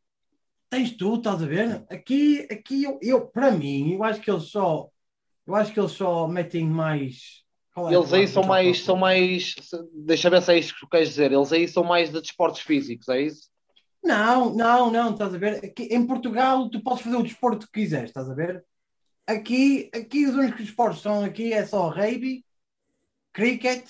tens 0.70 0.96
tudo, 0.96 1.18
estás 1.18 1.42
a 1.42 1.46
ver? 1.46 1.84
Aqui, 1.90 2.48
aqui 2.50 2.84
eu, 2.84 2.98
eu, 3.02 3.26
para 3.26 3.50
mim, 3.50 3.92
eu 3.92 4.02
acho 4.02 4.20
que 4.20 4.30
eles 4.30 4.44
só, 4.44 4.88
eu 5.46 5.54
acho 5.54 5.72
que 5.72 5.78
eles 5.78 5.92
só 5.92 6.26
metem 6.26 6.66
mais. 6.66 7.44
É 7.76 7.94
Eles 7.94 8.12
aí 8.12 8.26
são 8.26 8.42
mais, 8.42 8.84
são 8.84 8.96
mais, 8.96 9.54
deixa 10.04 10.28
eu 10.28 10.32
ver 10.32 10.42
se 10.42 10.52
é 10.52 10.58
isto 10.58 10.74
que 10.74 10.80
tu 10.80 10.88
queres 10.88 11.08
dizer, 11.08 11.32
eles 11.32 11.52
aí 11.52 11.68
são 11.68 11.84
mais 11.84 12.10
de 12.10 12.20
desportos 12.20 12.60
físicos, 12.62 13.08
é 13.08 13.22
isso? 13.22 13.48
Não, 14.02 14.54
não, 14.54 14.90
não, 14.90 15.12
estás 15.12 15.34
a 15.34 15.38
ver? 15.38 15.64
Aqui, 15.64 15.84
em 15.84 16.06
Portugal 16.06 16.68
tu 16.70 16.82
podes 16.82 17.02
fazer 17.02 17.16
o 17.16 17.22
desporto 17.22 17.66
que 17.66 17.80
quiseres, 17.80 18.10
estás 18.10 18.28
a 18.28 18.34
ver? 18.34 18.64
Aqui, 19.26 19.90
aqui 19.94 20.26
os 20.26 20.34
únicos 20.34 20.64
desportos 20.64 21.00
que 21.02 21.08
estão 21.08 21.24
aqui 21.24 21.52
é 21.52 21.64
só 21.64 21.88
rugby, 21.88 22.44
cricket 23.32 23.86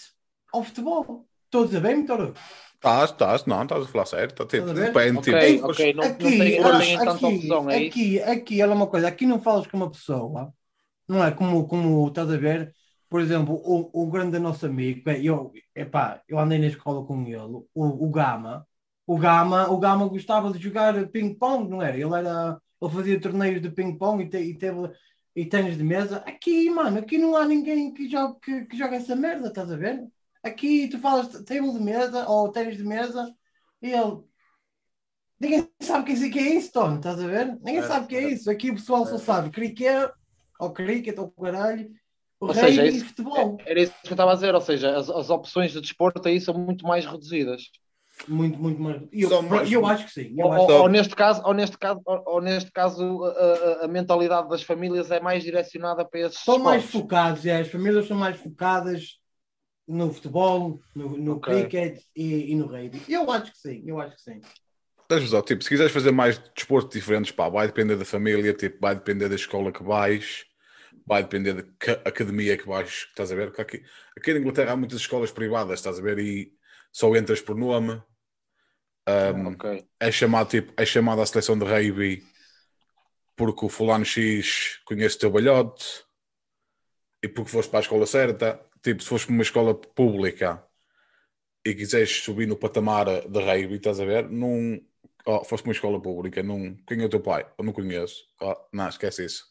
ou 0.53 0.63
futebol. 0.63 1.27
Estou 1.45 1.65
a 1.65 1.81
bem, 1.81 2.03
Vitor? 2.03 2.35
Estás, 2.75 3.11
estás, 3.11 3.45
não, 3.47 3.63
estás 3.63 3.85
a 3.85 3.89
falar 3.89 4.07
sério. 4.07 4.35
Tá, 4.35 4.47
tipo, 4.47 4.67
Estás 4.67 4.71
a 4.71 4.75
ver? 4.75 4.93
depende, 4.93 5.19
Ok, 5.19 5.53
tipo, 5.55 5.67
ok, 5.67 5.93
não, 5.93 6.03
não 6.05 6.11
aqui, 6.11 6.59
não 6.61 6.79
têm 6.79 6.99
tanta 6.99 7.11
aqui, 7.13 7.25
opção, 7.27 7.71
é 7.71 7.79
isso? 7.79 7.89
aqui, 7.89 8.23
aqui, 8.23 8.63
olha 8.63 8.75
uma 8.75 8.87
coisa, 8.87 9.09
aqui 9.09 9.27
não 9.27 9.41
falas 9.41 9.67
com 9.67 9.77
uma 9.77 9.91
pessoa, 9.91 10.53
não 11.09 11.25
é 11.25 11.31
como, 11.31 11.67
como 11.69 12.09
estás 12.09 12.31
a 12.31 12.37
ver, 12.37 12.75
por 13.11 13.21
exemplo, 13.21 13.61
o, 13.65 14.09
grande 14.09 14.39
nosso 14.39 14.65
amigo, 14.67 15.11
é, 15.11 15.21
eu, 15.21 15.53
epá, 15.75 16.23
eu 16.29 16.39
andei 16.39 16.59
na 16.59 16.69
escola 16.69 17.05
com 17.05 17.27
ele, 17.27 17.37
o, 17.37 17.67
o 17.75 18.11
Gama, 18.11 18.67
o 19.07 19.19
Gama, 19.19 19.69
o 19.69 19.79
Gama 19.79 20.09
gostava 20.09 20.53
de 20.53 20.59
jogar 20.59 21.09
ping-pong, 21.09 21.69
não 21.69 21.83
era? 21.83 21.97
Ele 21.97 22.15
era, 22.15 22.61
ele 22.81 22.93
fazia 22.93 23.21
torneios 23.21 23.61
de 23.61 23.71
ping-pong 23.71 24.23
e, 24.23 24.29
te, 24.31 24.39
e 24.39 24.57
teve 24.57 24.93
e 25.35 25.45
tênis 25.47 25.77
de 25.77 25.85
mesa. 25.85 26.19
Aqui, 26.19 26.71
mano, 26.71 26.99
aqui 26.99 27.19
não 27.19 27.37
há 27.37 27.45
ninguém 27.45 27.93
que 27.93 28.09
joga, 28.09 28.39
que, 28.41 28.67
que 28.67 28.77
joga 28.79 28.97
essa 28.97 29.17
merda, 29.17 29.49
estás 29.49 29.71
a 29.71 29.77
ver? 29.77 30.07
Aqui 30.43 30.89
tu 30.89 30.99
falas 31.01 31.29
table 31.45 31.73
de 31.73 31.81
mesa 31.81 32.29
ou 32.29 32.51
tênis 32.51 32.77
de 32.77 32.85
mesa 32.85 33.35
e 33.83 33.91
ele 33.91 34.23
Ninguém 35.41 35.67
sabe 35.81 36.03
o 36.03 36.05
que 36.05 36.25
é 36.25 36.31
que 36.31 36.39
é 36.39 36.55
isso, 36.57 36.71
Tony, 36.71 36.97
estás 36.97 37.19
a 37.19 37.27
ver? 37.27 37.47
Ninguém 37.63 37.81
Certo, 37.81 37.89
sabe 37.89 38.05
o 38.05 38.09
que 38.09 38.17
é 38.17 38.21
certo. 38.21 38.35
isso. 38.35 38.51
Aqui 38.51 38.71
o 38.71 38.75
pessoal 38.75 39.07
só 39.07 39.17
sabe 39.17 39.51
cricket, 39.51 40.11
ou 40.59 40.71
cricket, 40.71 41.19
ou 41.19 41.31
caralho, 41.31 41.91
o 42.41 42.47
Ou 42.47 42.55
seja, 42.55 42.85
e 42.87 42.89
isso- 42.89 43.07
futebol. 43.07 43.59
Era 43.67 43.81
isso 43.81 43.93
que 44.03 44.09
eu 44.09 44.13
estava 44.13 44.33
a 44.33 44.35
dizer, 44.35 44.55
ou 44.55 44.61
seja, 44.61 44.97
as, 44.97 45.11
as 45.11 45.31
opções 45.31 45.73
de 45.73 45.81
desporto 45.81 46.27
aí 46.27 46.41
são 46.41 46.55
muito 46.55 46.87
mais 46.87 47.05
reduzidas. 47.05 47.63
Muito, 48.27 48.59
muito 48.59 48.81
mais. 48.81 49.03
E 49.13 49.23
Eu, 49.23 49.29
Só 49.29 49.43
mais- 49.43 49.71
eu 49.71 49.85
acho 49.87 50.05
que 50.07 50.13
sim. 50.13 50.35
Eu 50.39 50.47
Ou, 50.47 50.53
acho 50.53 50.73
ou- 50.73 50.89
neste 50.89 51.15
caso, 51.15 51.43
ou 51.45 51.55
neste 51.55 51.79
caso, 51.79 52.01
ou, 52.05 52.23
ou 52.27 52.41
neste 52.41 52.71
caso 52.73 53.25
a, 53.25 53.29
a- 53.31 53.85
a 53.85 53.89
mentalidade 53.89 54.49
das 54.49 54.63
famílias 54.63 55.11
é 55.11 55.21
mais 55.21 55.43
direcionada 55.43 56.05
para 56.05 56.21
esses 56.21 56.39
São 56.41 56.59
mais 56.59 56.85
esportes. 56.85 56.91
focados, 57.09 57.47
é, 57.47 57.61
as 57.61 57.69
famílias 57.69 58.07
são 58.07 58.17
mais 58.17 58.37
focadas 58.39 59.19
no 59.87 60.13
futebol, 60.13 60.81
no, 60.95 61.17
no 61.17 61.33
Ok. 61.37 61.53
cricket 61.67 62.03
e, 62.15 62.53
e 62.53 62.55
no 62.55 62.67
rugby. 62.67 63.03
Eu 63.09 63.31
acho 63.31 63.53
que 63.53 63.59
sim, 63.59 63.83
eu 63.87 64.01
acho 64.01 64.17
que 64.17 64.23
sim. 64.23 64.41
Tipo, 65.45 65.63
se 65.65 65.69
quiseres 65.69 65.93
fazer 65.93 66.13
mais 66.13 66.39
desportos 66.55 66.95
diferentes, 66.97 67.33
pá, 67.33 67.49
vai 67.49 67.67
depender 67.67 67.97
da 67.97 68.05
família, 68.05 68.55
tipo, 68.55 68.79
vai 68.81 68.95
depender 68.95 69.29
da 69.29 69.35
escola 69.35 69.73
que 69.73 69.83
vais, 69.83 70.45
vai 71.07 71.23
depender 71.23 71.55
da 71.55 71.63
ca- 71.79 72.03
academia 72.05 72.57
que 72.57 72.67
vais, 72.67 72.89
estás 73.09 73.33
a 73.33 73.35
ver? 73.35 73.49
Porque 73.49 73.63
Aqui, 73.63 73.85
aqui 74.17 74.33
na 74.35 74.41
Inglaterra 74.41 74.73
há 74.73 74.77
muitas 74.77 75.01
escolas 75.01 75.31
privadas, 75.33 75.79
estás 75.81 75.99
a 75.99 76.03
ver? 76.03 76.19
E 76.19 76.53
só 76.93 77.15
entras 77.17 77.41
por 77.41 77.57
nome. 77.57 78.03
Um, 79.09 79.55
Ok. 79.55 79.65
é 79.99 80.11
chamado 80.13 80.49
tipo, 80.51 80.73
é 80.77 80.85
chamado 80.87 81.21
à 81.21 81.27
seleção 81.27 81.59
de 81.59 81.65
rugby 81.65 82.23
porque 83.37 83.65
o 83.65 83.69
fulano 83.69 84.05
X 84.05 84.81
conhece 84.85 85.17
o 85.17 85.21
teu 85.21 85.31
balhote 85.33 86.05
e 87.23 87.29
porque 87.29 87.51
foste 87.51 87.71
para 87.71 87.81
a 87.81 87.87
escola 87.87 88.07
certa. 88.07 88.49
Tipo, 88.83 89.03
se 89.03 89.09
foste 89.09 89.27
para 89.27 89.35
uma 89.35 89.43
escola 89.43 89.75
pública 89.75 90.65
e 91.65 91.75
quiseres 91.75 92.11
subir 92.25 92.47
no 92.47 92.57
patamar 92.57 93.07
de 93.29 93.41
rugby, 93.41 93.77
estás 93.77 94.01
a 94.01 94.05
ver? 94.05 94.29
Não, 94.31 94.81
oh, 95.27 95.45
foste 95.45 95.63
para 95.65 95.71
uma 95.71 95.75
escola 95.75 96.01
pública, 96.03 96.43
não, 96.43 96.77
quem 96.87 97.03
é 97.03 97.07
o 97.07 97.09
teu 97.11 97.21
pai? 97.21 97.47
Eu 97.59 97.65
não 97.65 97.73
conheço. 97.73 98.25
Oh, 98.41 98.55
não, 98.73 98.89
esquece 98.89 99.25
isso. 99.25 99.45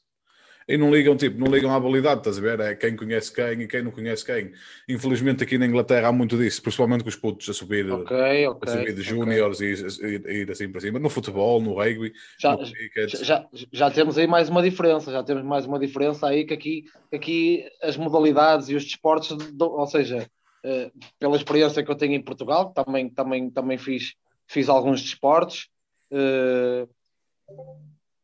E 0.69 0.77
não 0.77 0.93
ligam, 0.93 1.17
tipo, 1.17 1.39
não 1.39 1.51
ligam 1.51 1.71
à 1.71 1.75
habilidade, 1.77 2.19
estás 2.19 2.38
a 2.38 2.41
ver? 2.41 2.59
É 2.59 2.75
quem 2.75 2.95
conhece 2.95 3.33
quem 3.33 3.63
e 3.63 3.67
quem 3.67 3.81
não 3.81 3.89
conhece 3.89 4.23
quem. 4.23 4.51
Infelizmente 4.88 5.43
aqui 5.43 5.57
na 5.57 5.65
Inglaterra 5.65 6.09
há 6.09 6.11
muito 6.11 6.38
disso, 6.38 6.61
principalmente 6.61 7.01
com 7.01 7.09
os 7.09 7.15
putos 7.15 7.49
a 7.49 7.53
subir 7.53 7.91
Ok, 7.91 8.45
a 8.45 8.51
ok. 8.51 8.71
subir 8.71 8.93
de 8.93 9.01
júniores 9.01 9.59
e, 9.61 9.65
e- 9.65 10.21
e 10.27 10.38
ir 10.41 10.51
assim 10.51 10.71
para 10.71 10.79
cima. 10.79 10.99
No 10.99 11.09
futebol, 11.09 11.59
no 11.59 11.73
rugby, 11.73 12.13
Já, 12.39 12.51
no 12.51 12.59
cricket. 12.71 13.15
já, 13.15 13.47
já 13.73 13.89
temos 13.89 14.15
aí 14.19 14.27
mais 14.27 14.47
uma 14.47 14.61
diferença, 14.61 15.11
já 15.11 15.23
temos 15.23 15.43
mais 15.43 15.65
uma 15.65 15.79
diferença 15.79 16.27
aí 16.27 16.45
que 16.45 16.53
aqui, 16.53 16.85
aqui 17.11 17.65
as 17.81 17.97
modalidades 17.97 18.69
e 18.69 18.75
os 18.75 18.83
desportos, 18.85 19.35
ou 19.59 19.88
seja, 19.88 20.29
eh, 20.63 20.91
pela 21.17 21.35
experiência 21.35 21.83
que 21.83 21.89
eu 21.89 21.95
tenho 21.95 22.13
em 22.13 22.21
Portugal, 22.21 22.71
também, 22.73 23.09
também, 23.09 23.49
também 23.49 23.79
fiz, 23.79 24.13
fiz 24.47 24.69
alguns 24.69 25.01
desportos, 25.01 25.67
eh, 26.11 26.85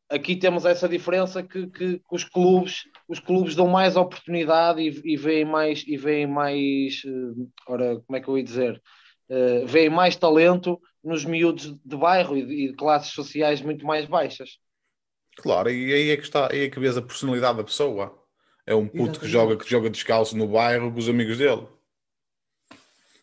aqui 0.10 0.36
temos 0.36 0.66
essa 0.66 0.88
diferença 0.88 1.42
que, 1.44 1.68
que, 1.68 2.00
que 2.00 2.04
os 2.12 2.24
clubes 2.24 2.84
os 3.08 3.20
clubes 3.20 3.56
dão 3.56 3.68
mais 3.68 3.96
oportunidade 3.96 4.82
e, 4.82 5.14
e 5.14 5.18
veem 5.18 5.46
mais 5.46 5.84
e 5.88 5.98
veem 5.98 6.28
mais 6.28 7.02
eh, 7.06 7.46
ora, 7.68 8.00
como 8.02 8.18
é 8.18 8.22
que 8.22 8.28
eu 8.28 8.38
ia 8.38 8.44
dizer 8.44 8.82
Eh, 9.28 9.66
veem 9.66 9.90
mais 9.90 10.16
talento 10.16 10.80
nos 11.04 11.26
miúdos 11.26 11.76
de 11.84 11.98
bairro 11.98 12.38
e 12.38 12.46
de, 12.46 12.54
e 12.54 12.68
de 12.70 12.76
classes 12.76 13.12
sociais 13.12 13.60
muito 13.60 13.84
mais 13.84 14.06
baixas 14.06 14.60
Claro, 15.38 15.70
e 15.70 15.94
aí 15.94 16.10
é 16.12 16.18
que 16.18 16.24
está, 16.24 16.52
aí 16.52 16.62
é 16.62 16.70
que 16.70 16.80
vês 16.80 16.98
a 16.98 17.02
personalidade 17.02 17.58
da 17.58 17.64
pessoa. 17.64 18.18
É 18.66 18.74
um 18.74 18.88
puto 18.88 19.20
que 19.20 19.26
Exatamente. 19.26 19.32
joga, 19.32 19.58
que 19.58 19.70
joga 19.70 19.90
descalço 19.90 20.38
no 20.38 20.48
bairro 20.48 20.92
com 20.92 20.98
os 20.98 21.10
amigos 21.10 21.38
dele. 21.38 21.68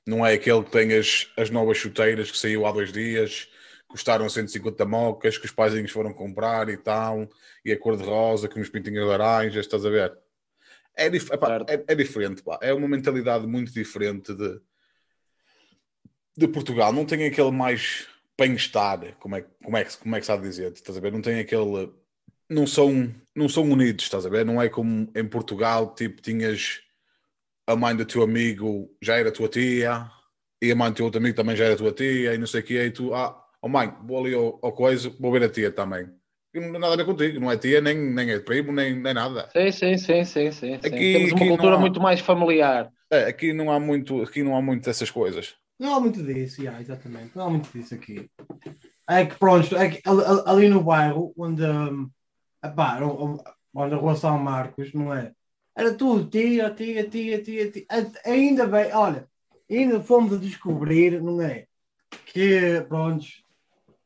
Não 0.07 0.25
é 0.27 0.35
aquele 0.35 0.62
que 0.65 0.71
tem 0.71 0.93
as, 0.95 1.29
as 1.37 1.51
novas 1.51 1.79
chuteiras 1.79 2.31
que 2.31 2.37
saiu 2.39 2.67
há 2.67 2.73
dois 2.73 2.93
dias, 2.93 3.49
custaram 3.93 4.29
150 4.29 4.85
mocas, 4.87 5.37
que 5.39 5.45
os 5.47 5.53
paizinhos 5.53 5.91
foram 5.93 6.13
comprar 6.13 6.69
e 6.71 6.77
tal, 6.77 7.29
e 7.65 7.71
a 7.71 7.79
cor 7.79 7.97
de 7.97 8.03
rosa, 8.03 8.49
com 8.49 8.59
uns 8.59 8.69
pintinhos 8.71 9.07
laranjas, 9.07 9.65
estás 9.67 9.85
a 9.87 9.91
ver? 9.91 10.19
É, 10.97 11.09
dif- 11.09 11.31
epá, 11.33 11.65
é, 11.69 11.85
é 11.87 11.95
diferente, 11.95 12.43
pá. 12.43 12.59
é 12.61 12.73
uma 12.75 12.89
mentalidade 12.89 13.47
muito 13.47 13.71
diferente 13.73 14.35
de, 14.35 14.61
de 16.37 16.49
Portugal. 16.49 16.93
Não 16.93 17.05
tem 17.05 17.25
aquele 17.27 17.51
mais 17.51 18.09
bem-estar, 18.39 19.15
como 19.19 19.37
é, 19.37 19.45
como, 19.63 19.77
é, 19.77 19.85
que- 19.85 19.97
como 19.99 20.17
é 20.17 20.21
que 20.21 20.27
se 20.27 20.33
há 20.33 20.37
de 20.37 20.43
dizer, 20.43 20.73
estás 20.73 20.97
a 20.97 21.01
ver? 21.01 21.13
Não 21.13 21.23
tem 21.23 21.39
aquele. 21.39 21.93
Não 22.49 22.67
são, 22.67 23.15
não 23.35 23.49
são 23.49 23.63
unidos, 23.71 24.05
estás 24.05 24.27
a 24.27 24.29
ver? 24.29 24.45
Não 24.45 24.61
é 24.61 24.69
como 24.69 25.11
em 25.15 25.27
Portugal, 25.27 25.95
tipo, 25.95 26.21
tinhas 26.21 26.81
a 27.67 27.77
mãe 27.77 27.95
do 27.95 28.05
teu 28.05 28.23
amigo 28.23 28.95
já 29.01 29.17
era 29.17 29.31
tua 29.31 29.49
tia, 29.49 30.11
e 30.61 30.71
a 30.71 30.77
mãe 30.77 30.91
do 30.91 30.97
teu 30.97 31.05
outro 31.07 31.21
amigo 31.21 31.37
também 31.37 31.57
já 31.57 31.65
era 31.65 31.77
tua 31.77 31.93
tia, 31.93 32.35
e 32.35 32.39
não 32.39 32.47
sei 32.47 32.61
o 32.61 32.65
quê, 32.65 32.85
e 32.87 32.91
tu, 32.91 33.15
ah, 33.15 33.42
oh 33.62 33.69
mãe, 33.69 33.88
vou 34.04 34.19
ali 34.21 34.35
ao, 34.35 34.59
ao 34.62 34.73
coisa, 34.73 35.11
vou 35.21 35.33
ver 35.33 35.45
a 35.45 35.49
tia 35.50 35.73
também. 35.73 36.09
E 36.54 36.61
não 36.61 36.73
tem 36.73 36.81
nada 36.81 36.95
a 36.95 36.97
ver 36.97 37.07
contigo, 37.07 37.40
não 37.40 37.50
é 37.50 37.57
tia, 37.57 37.81
nem, 37.81 37.97
nem 37.97 38.31
é 38.33 38.40
primo, 38.40 38.73
nem, 38.73 38.95
nem 38.97 39.14
nada. 39.14 39.50
sim, 39.52 39.71
sim, 39.73 39.97
sim, 39.99 40.25
sim, 40.25 40.50
sim, 40.52 40.81
sim. 40.83 40.88
Aqui- 40.88 41.11
temos 41.11 41.33
uma 41.33 41.47
cultura 41.47 41.76
há- 41.76 41.78
muito 41.78 42.00
mais 42.00 42.21
familiar 42.21 42.90
É, 43.11 43.25
aqui 43.26 43.52
não 43.52 43.71
há 43.71 43.78
muito, 43.78 44.23
aqui 44.23 44.42
não 44.42 44.57
há 44.57 44.62
muito 44.62 44.85
dessas 44.85 45.11
coisas. 45.11 45.57
Não 45.78 45.95
há 45.95 46.00
muito 46.00 46.23
disso, 46.23 46.62
já, 46.62 46.81
exatamente. 46.81 47.37
Não 47.37 47.47
há 47.47 47.50
muito 47.50 47.71
disso 47.73 47.95
aqui. 47.95 48.31
É 49.09 49.26
que 49.26 49.37
pronto, 49.37 49.76
é 49.76 49.90
que 49.90 50.09
ali, 50.09 50.23
ali 50.47 50.69
no 50.69 50.83
bairro 50.85 51.35
onde, 51.37 51.64
hum, 51.64 52.11
epá, 52.64 53.00
onde 53.75 53.95
a 53.95 53.99
rua 53.99 54.16
São 54.16 54.38
Marcos, 54.38 54.92
não 54.95 55.14
é? 55.14 55.33
Era 55.76 55.95
tudo 55.97 56.28
tia, 56.31 56.71
tia, 56.75 57.09
tia, 57.09 57.42
tia, 57.42 57.71
tia. 57.73 57.87
Ainda 58.26 58.66
bem, 58.66 58.92
olha, 58.95 59.28
ainda 59.71 60.00
fomos 60.02 60.35
a 60.35 60.38
descobrir, 60.38 61.23
não 61.23 61.40
é? 61.42 61.66
Que, 62.26 62.83
pronto, 62.88 63.26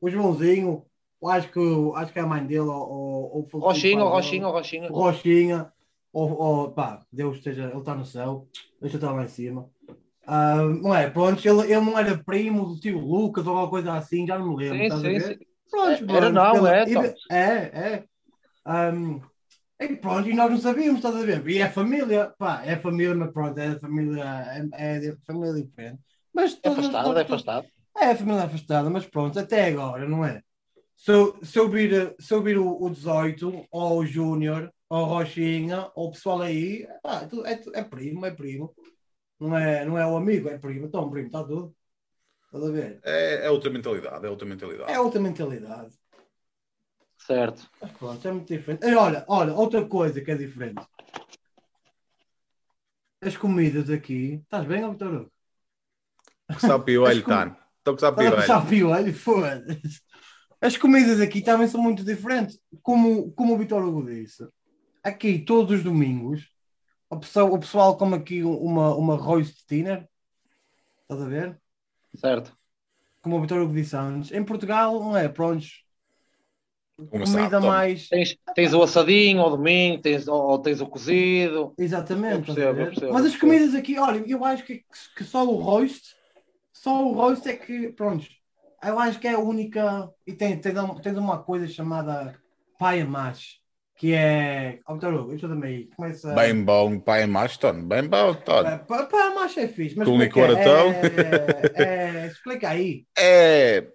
o 0.00 0.10
Joãozinho, 0.10 0.84
acho 1.24 1.50
que, 1.52 1.60
acho 1.96 2.12
que 2.12 2.18
é 2.18 2.22
a 2.22 2.26
mãe 2.26 2.44
dele, 2.46 2.60
ou, 2.60 2.68
ou, 2.70 3.36
ou 3.38 3.48
foi 3.48 3.60
o 3.60 3.64
Rochinha, 3.64 3.94
pai 3.94 4.04
o 4.04 4.04
dele, 4.04 4.14
Rochinha, 4.16 4.48
o 4.48 4.52
Rochinha 4.52 4.90
o 4.90 4.94
Rochinha, 5.00 5.72
ou, 6.12 6.30
ou 6.32 6.72
pá, 6.72 7.04
Deus 7.12 7.36
esteja, 7.38 7.64
ele 7.64 7.78
está 7.78 7.94
no 7.94 8.04
céu, 8.04 8.48
deixa 8.80 8.96
eu 8.96 8.98
estar 9.00 9.12
lá 9.12 9.24
em 9.24 9.28
cima. 9.28 9.68
Ah, 10.26 10.56
não 10.56 10.94
é? 10.94 11.08
Pronto, 11.10 11.46
ele, 11.46 11.62
ele 11.72 11.80
não 11.80 11.98
era 11.98 12.22
primo 12.24 12.66
do 12.66 12.80
tio 12.80 12.98
Lucas 12.98 13.46
ou 13.46 13.52
alguma 13.52 13.70
coisa 13.70 13.92
assim, 13.94 14.26
já 14.26 14.38
não 14.38 14.50
me 14.50 14.56
lembro. 14.56 14.76
sim, 14.78 14.82
estás 14.82 15.00
a 15.00 15.08
sim, 15.08 15.18
ver? 15.20 15.38
sim. 15.38 15.46
Pronto, 15.70 16.10
É, 16.12 16.16
era 16.16 16.30
não, 16.30 16.66
é, 16.66 16.84
e 16.84 16.90
então. 16.90 17.02
É, 17.30 17.46
é. 17.94 18.04
Ahm, 18.64 19.20
e 19.80 19.96
pronto, 19.96 20.28
e 20.28 20.34
nós 20.34 20.50
não 20.50 20.58
sabíamos, 20.58 20.96
estás 20.96 21.16
a 21.16 21.20
ver? 21.24 21.46
E 21.48 21.58
é 21.58 21.68
família, 21.70 22.34
pá, 22.38 22.62
é 22.64 22.76
família, 22.76 23.14
mas 23.14 23.30
pronto, 23.32 23.58
é 23.58 23.78
família, 23.78 24.24
é, 24.74 25.08
é 25.08 25.16
família 25.26 25.54
diferente. 25.54 26.00
Mas 26.32 26.52
É 26.54 26.56
todas- 26.60 26.78
afastado, 26.78 27.04
todas- 27.06 27.22
é 27.22 27.26
afastado. 27.26 27.66
É 27.98 28.10
a 28.12 28.16
família 28.16 28.44
afastada, 28.44 28.90
mas 28.90 29.06
pronto, 29.06 29.38
até 29.38 29.66
agora, 29.66 30.08
não 30.08 30.24
é? 30.24 30.42
Se 30.96 31.12
eu, 31.12 31.38
se 31.44 31.58
eu 31.58 31.68
vir, 31.68 32.14
se 32.18 32.32
eu 32.32 32.42
vir 32.42 32.58
o, 32.58 32.82
o 32.82 32.90
18, 32.90 33.66
ou 33.70 33.98
o 33.98 34.06
Júnior, 34.06 34.72
ou 34.88 35.02
o 35.02 35.04
Rochinha, 35.04 35.90
ou 35.94 36.08
o 36.08 36.12
pessoal 36.12 36.40
aí, 36.42 36.86
pá, 37.02 37.28
é, 37.44 37.52
é, 37.52 37.80
é 37.80 37.84
primo, 37.84 38.24
é 38.24 38.30
primo. 38.30 38.74
Não 39.38 39.56
é, 39.56 39.84
não 39.84 39.98
é 39.98 40.06
o 40.06 40.16
amigo, 40.16 40.48
é 40.48 40.56
primo. 40.56 40.86
Então, 40.86 41.10
primo, 41.10 41.26
está 41.26 41.44
tudo. 41.44 41.74
Estás 42.46 42.64
a 42.64 42.70
ver? 42.70 43.00
É, 43.02 43.46
é 43.46 43.50
outra 43.50 43.70
mentalidade, 43.70 44.24
é 44.24 44.30
outra 44.30 44.48
mentalidade. 44.48 44.90
É 44.90 44.98
outra 44.98 45.20
mentalidade. 45.20 45.94
Certo. 47.18 47.68
Mas 47.80 47.92
pronto, 47.92 48.28
é 48.28 48.32
muito 48.32 48.48
diferente. 48.48 48.86
E 48.86 48.94
olha, 48.94 49.24
olha, 49.28 49.52
outra 49.52 49.86
coisa 49.86 50.20
que 50.20 50.30
é 50.30 50.34
diferente. 50.34 50.82
As 53.20 53.36
comidas 53.36 53.90
aqui. 53.90 54.40
Estás 54.44 54.64
bem, 54.66 54.88
Vitor 54.88 55.12
Hugo? 55.12 55.32
Que 56.54 56.60
sabe 56.60 56.84
que- 56.84 57.22
Tano. 57.22 57.65
Estou 57.86 57.94
que 57.94 58.00
sabe 58.00 58.24
Estás 58.24 58.26
a 58.26 58.30
piolho. 58.30 58.42
puxar 58.42 58.66
piolho? 58.68 59.14
Foda-se. 59.14 60.00
As 60.60 60.76
comidas 60.76 61.20
aqui 61.20 61.40
também 61.40 61.68
são 61.68 61.80
muito 61.80 62.02
diferentes. 62.02 62.58
Como, 62.82 63.30
como 63.30 63.54
o 63.54 63.58
Vitor 63.58 63.84
Hugo 63.84 64.04
disse, 64.04 64.44
aqui 65.04 65.38
todos 65.38 65.78
os 65.78 65.84
domingos 65.84 66.50
o 67.08 67.16
pessoal, 67.16 67.52
o 67.52 67.58
pessoal 67.60 67.96
come 67.96 68.16
aqui 68.16 68.42
uma, 68.42 68.92
uma 68.96 69.14
roast 69.14 69.64
dinner. 69.70 70.08
Estás 71.02 71.22
a 71.22 71.28
ver? 71.28 71.60
Certo. 72.16 72.56
Como 73.22 73.36
o 73.36 73.40
Vitor 73.40 73.62
Hugo 73.62 73.72
disse 73.72 73.94
antes. 73.94 74.32
Em 74.32 74.42
Portugal, 74.42 74.98
não 74.98 75.16
é? 75.16 75.28
Prontos. 75.28 75.84
Comida 76.96 77.60
mais. 77.60 78.08
Tens, 78.08 78.36
tens 78.52 78.74
o 78.74 78.82
assadinho 78.82 79.42
ao 79.42 79.50
domingo, 79.50 80.02
tens, 80.02 80.26
ou, 80.26 80.58
tens 80.58 80.80
o 80.80 80.86
cozido. 80.88 81.72
Exatamente. 81.78 82.46
Percebo, 82.46 82.86
percebo, 82.86 83.12
Mas 83.12 83.26
as 83.26 83.36
comidas 83.36 83.76
aqui, 83.76 83.96
olha, 83.96 84.24
eu 84.26 84.44
acho 84.44 84.64
que, 84.64 84.84
que 85.14 85.22
só 85.22 85.46
o 85.46 85.54
roast, 85.54 86.15
só 86.86 87.04
o 87.04 87.12
roast 87.12 87.48
é 87.48 87.56
que, 87.56 87.88
pronto, 87.92 88.24
eu 88.84 88.98
acho 88.98 89.18
que 89.18 89.26
é 89.26 89.32
a 89.34 89.38
única. 89.38 90.08
E 90.26 90.32
tem, 90.32 90.60
tem, 90.60 90.72
tem 91.02 91.16
uma 91.18 91.42
coisa 91.42 91.66
chamada 91.66 92.38
paia 92.78 93.04
mash, 93.04 93.60
que 93.96 94.12
é. 94.14 94.80
Ajuda-me 94.86 95.66
aí. 95.66 95.86
Começa. 95.96 96.28
Bem 96.36 96.64
bom, 96.64 97.00
pai 97.00 97.22
é 97.22 97.26
mais, 97.26 97.56
Tano. 97.56 97.82
Bem 97.84 98.06
bom, 98.06 98.34
Tano. 98.34 98.68
É, 98.68 98.78
pa- 98.78 99.06
Paia 99.06 99.34
mash 99.34 99.56
é 99.58 99.68
fixe, 99.68 99.96
mas 99.96 100.08
Com 100.08 100.18
é 100.18 100.22
é? 100.22 100.24
licor, 100.24 100.50
então? 100.50 100.92
É, 101.74 102.24
é, 102.24 102.26
explica 102.26 102.68
aí. 102.70 103.06
É, 103.18 103.86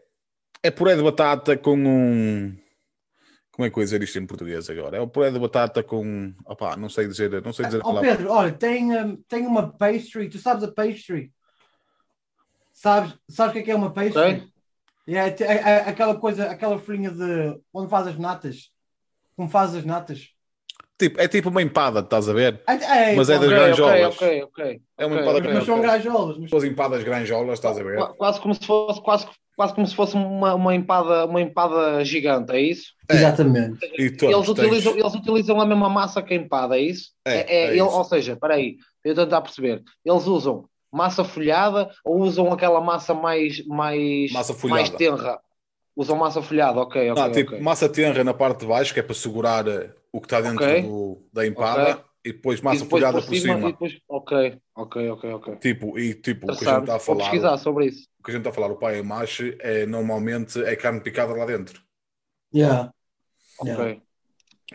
é 0.64 0.72
puré 0.72 0.96
de 0.96 1.04
batata 1.04 1.58
com 1.58 1.78
um. 1.78 2.58
Como 3.52 3.66
é 3.68 3.70
que 3.72 3.80
eu 3.80 3.84
dizer 3.84 4.04
isto 4.04 4.20
em 4.20 4.26
português 4.28 4.70
agora? 4.70 4.98
É 4.98 5.02
o 5.02 5.08
puré 5.08 5.32
de 5.32 5.40
batata 5.40 5.84
com. 5.84 6.34
Opá, 6.46 6.78
não 6.78 6.90
sei 6.90 7.08
dizer, 7.08 7.44
não 7.44 7.54
sei 7.54 7.66
dizer 7.66 7.82
a 7.82 7.84
Ó 7.84 7.94
palavra. 7.94 8.00
Pedro, 8.00 8.32
olha, 8.32 8.52
tem, 8.58 8.92
hum, 8.96 9.24
tem 9.28 9.46
uma 9.46 9.72
pastry, 9.78 10.30
tu 10.30 10.38
sabes 10.40 10.64
a 10.64 10.72
pastry? 10.72 11.32
Sabes, 12.82 13.14
sabes 13.30 13.52
o 13.52 13.54
que 13.54 13.60
é 13.60 13.64
que 13.64 13.72
é 13.72 13.76
uma 13.76 13.94
pastry? 13.94 14.42
Ok. 14.42 14.52
É, 15.08 15.14
é, 15.14 15.44
é 15.44 15.76
aquela 15.90 16.20
coisa, 16.20 16.50
aquela 16.50 16.80
folhinha 16.80 17.12
de 17.12 17.60
onde 17.74 17.90
faz 17.90 18.08
as 18.08 18.18
natas. 18.18 18.72
Como 19.36 19.50
faz 19.50 19.76
as 19.76 19.86
natas. 19.86 20.30
Tipo, 20.98 21.20
é 21.20 21.28
tipo 21.28 21.50
uma 21.50 21.62
empada, 21.62 22.00
estás 22.00 22.30
a 22.30 22.34
ver? 22.34 22.62
É, 22.68 22.74
é, 22.74 23.16
Mas 23.16 23.30
é 23.30 23.34
das 23.40 23.48
Ok, 23.48 23.56
granjolas. 23.58 24.16
ok, 24.16 24.44
ok, 24.44 24.44
ok. 24.44 24.82
É 24.98 25.06
uma 25.06 25.16
empada 25.16 25.38
ok, 25.40 25.54
Mas 25.54 25.66
são 25.66 25.76
ok. 25.76 25.84
grajolas. 25.84 26.38
Mas... 26.38 26.54
As 26.54 26.64
empadas 26.64 27.04
granjolas, 27.04 27.60
estás 27.60 27.78
a 27.78 27.84
ver? 27.84 27.98
Qua- 27.98 28.14
Quase 28.14 28.40
como 28.42 28.54
se 28.56 28.66
fosse, 28.66 29.02
quase, 29.02 29.28
quase 29.56 29.74
como 29.76 29.88
se 29.88 29.96
fosse 29.96 30.16
uma, 30.16 30.54
uma, 30.56 30.76
empada, 30.76 31.26
uma 31.26 31.42
empada 31.42 32.04
gigante, 32.06 32.52
é 32.52 32.62
isso? 32.62 32.94
Exatamente. 33.10 33.80
E 33.98 34.12
todos 34.12 34.36
Eles 34.36 34.48
utilizam, 34.50 34.94
tens- 34.94 35.04
eles 35.04 35.14
utilizam 35.16 35.62
a 35.62 35.66
mesma 35.66 35.90
massa 35.90 36.22
que 36.22 36.34
a 36.34 36.38
empada, 36.38 36.78
é 36.78 36.82
isso? 36.82 37.12
É, 37.26 37.40
É, 37.40 37.56
é 37.56 37.68
ele- 37.72 37.82
isso. 37.82 37.96
ou 37.96 38.04
seja, 38.04 38.34
espera 38.34 38.56
aí, 38.56 38.78
eu 39.04 39.16
tentar 39.16 39.42
perceber. 39.42 39.84
Eles 40.06 40.26
usam 40.28 40.70
massa 40.92 41.24
folhada 41.24 41.90
ou 42.04 42.20
usam 42.22 42.52
aquela 42.52 42.82
massa 42.82 43.14
mais, 43.14 43.66
mais, 43.66 44.32
Massa 44.32 44.54
mais 44.68 44.90
folhada. 44.90 44.98
tenra? 44.98 45.40
Usam 45.96 46.18
massa 46.18 46.42
folhada, 46.42 46.80
ok, 46.80 47.12
ok. 47.12 47.22
Não, 47.22 47.32
tipo, 47.32 47.52
ok. 47.52 47.62
massa 47.62 47.90
tenra 47.90 48.24
na 48.24 48.34
parte 48.34 48.62
de 48.62 48.66
baixo, 48.68 48.94
que 48.94 49.00
é 49.00 49.04
para 49.04 49.14
segurar 49.14 49.68
eh, 49.68 49.94
o 50.12 50.20
que 50.22 50.26
está 50.26 50.40
dentro 50.42 50.64
Ok. 50.64 50.82
do- 50.82 51.28
da 51.34 51.46
empada, 51.46 52.04
e 52.24 52.32
depois 52.32 52.60
E 52.60 52.64
massa 52.64 52.84
depois 52.84 53.04
folhada 53.04 53.22
por 53.22 53.36
cima. 53.36 53.70
e 53.70 53.72
depois... 53.74 53.98
Ok, 54.08 54.58
ok, 54.76 55.10
ok, 55.10 55.34
ok. 55.34 55.56
Tipo, 55.58 56.00
e 56.00 56.14
tipo, 56.16 56.52
o 56.52 56.56
que 56.58 56.66
a 56.66 56.68
gente 56.68 56.80
está 56.82 56.96
a 56.96 56.98
Vou 56.98 57.06
falar, 57.06 57.20
pesquisar 57.20 57.58
sobre 57.58 57.86
isso. 57.88 58.08
o 58.20 58.24
que 58.24 58.32
a 58.32 58.34
gente 58.34 58.42
está 58.42 58.50
a 58.52 58.54
falar, 58.54 58.72
o 58.72 58.78
pai 58.78 59.00
e 59.00 59.04
macho, 59.04 59.44
é 59.60 59.86
normalmente 59.86 60.62
é 60.64 60.76
carne 60.76 61.02
picada 61.02 61.34
lá 61.34 61.46
dentro. 61.46 61.82
Yeah. 62.54 62.92
Ok. 63.60 63.70
Yeah. 63.70 64.02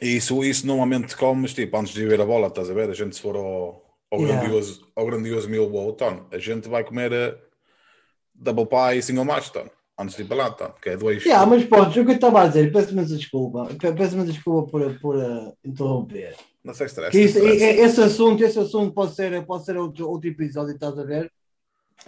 E 0.03 0.17
isso, 0.17 0.45
isso 0.45 0.67
normalmente 0.67 1.17
comes, 1.17 1.55
tipo, 1.55 1.77
antes 1.79 1.95
de 1.95 2.03
ir 2.03 2.09
ver 2.09 2.21
a 2.21 2.27
bola, 2.27 2.49
estás 2.49 2.69
a 2.71 2.75
ver? 2.75 2.91
A 2.91 2.95
gente 2.95 3.17
se 3.17 3.23
for 3.23 3.35
ao, 3.37 3.86
ao 4.11 4.21
Yeah. 4.21 4.41
grandioso, 4.41 4.87
ao 4.95 5.07
grandioso 5.07 5.49
Millwall, 5.49 5.97
a 6.31 6.39
gente 6.39 6.69
vai 6.69 6.85
comer 6.85 7.13
eh, 7.13 7.39
double 8.35 8.67
pie 8.67 8.99
e 8.99 9.03
single 9.03 9.27
ton, 9.53 9.67
antes 9.99 10.17
de 10.17 10.23
ir 10.23 10.27
para 10.27 10.37
lá, 10.37 10.51
ton, 10.51 10.71
que 10.81 10.91
é 10.91 10.97
dois... 10.97 11.25
Yeah, 11.25 11.45
mas 11.47 11.65
pronto, 11.65 11.89
o 11.89 12.05
que 12.05 12.11
eu 12.11 12.15
estava 12.15 12.43
a 12.43 12.47
dizer, 12.49 12.73
peço-me 12.73 13.05
desculpa, 13.05 13.67
Pe- 13.75 13.93
peço-me 13.93 14.25
desculpa 14.25 14.71
por, 14.71 15.01
por 15.01 15.17
eh, 15.21 15.53
interromper. 15.65 16.37
Não 16.63 16.75
sei 16.75 16.89
se 16.89 17.11
Que 17.11 17.21
isso, 17.21 17.39
esse 17.39 18.01
assunto, 18.03 18.43
esse 18.43 18.59
assunto 18.59 18.93
pode 18.93 19.15
ser, 19.15 19.45
pode 19.47 19.65
ser 19.65 19.77
outro, 19.77 20.09
outro 20.09 20.29
episódio, 20.29 20.75
estás 20.75 20.99
a 20.99 21.05
ver? 21.05 21.31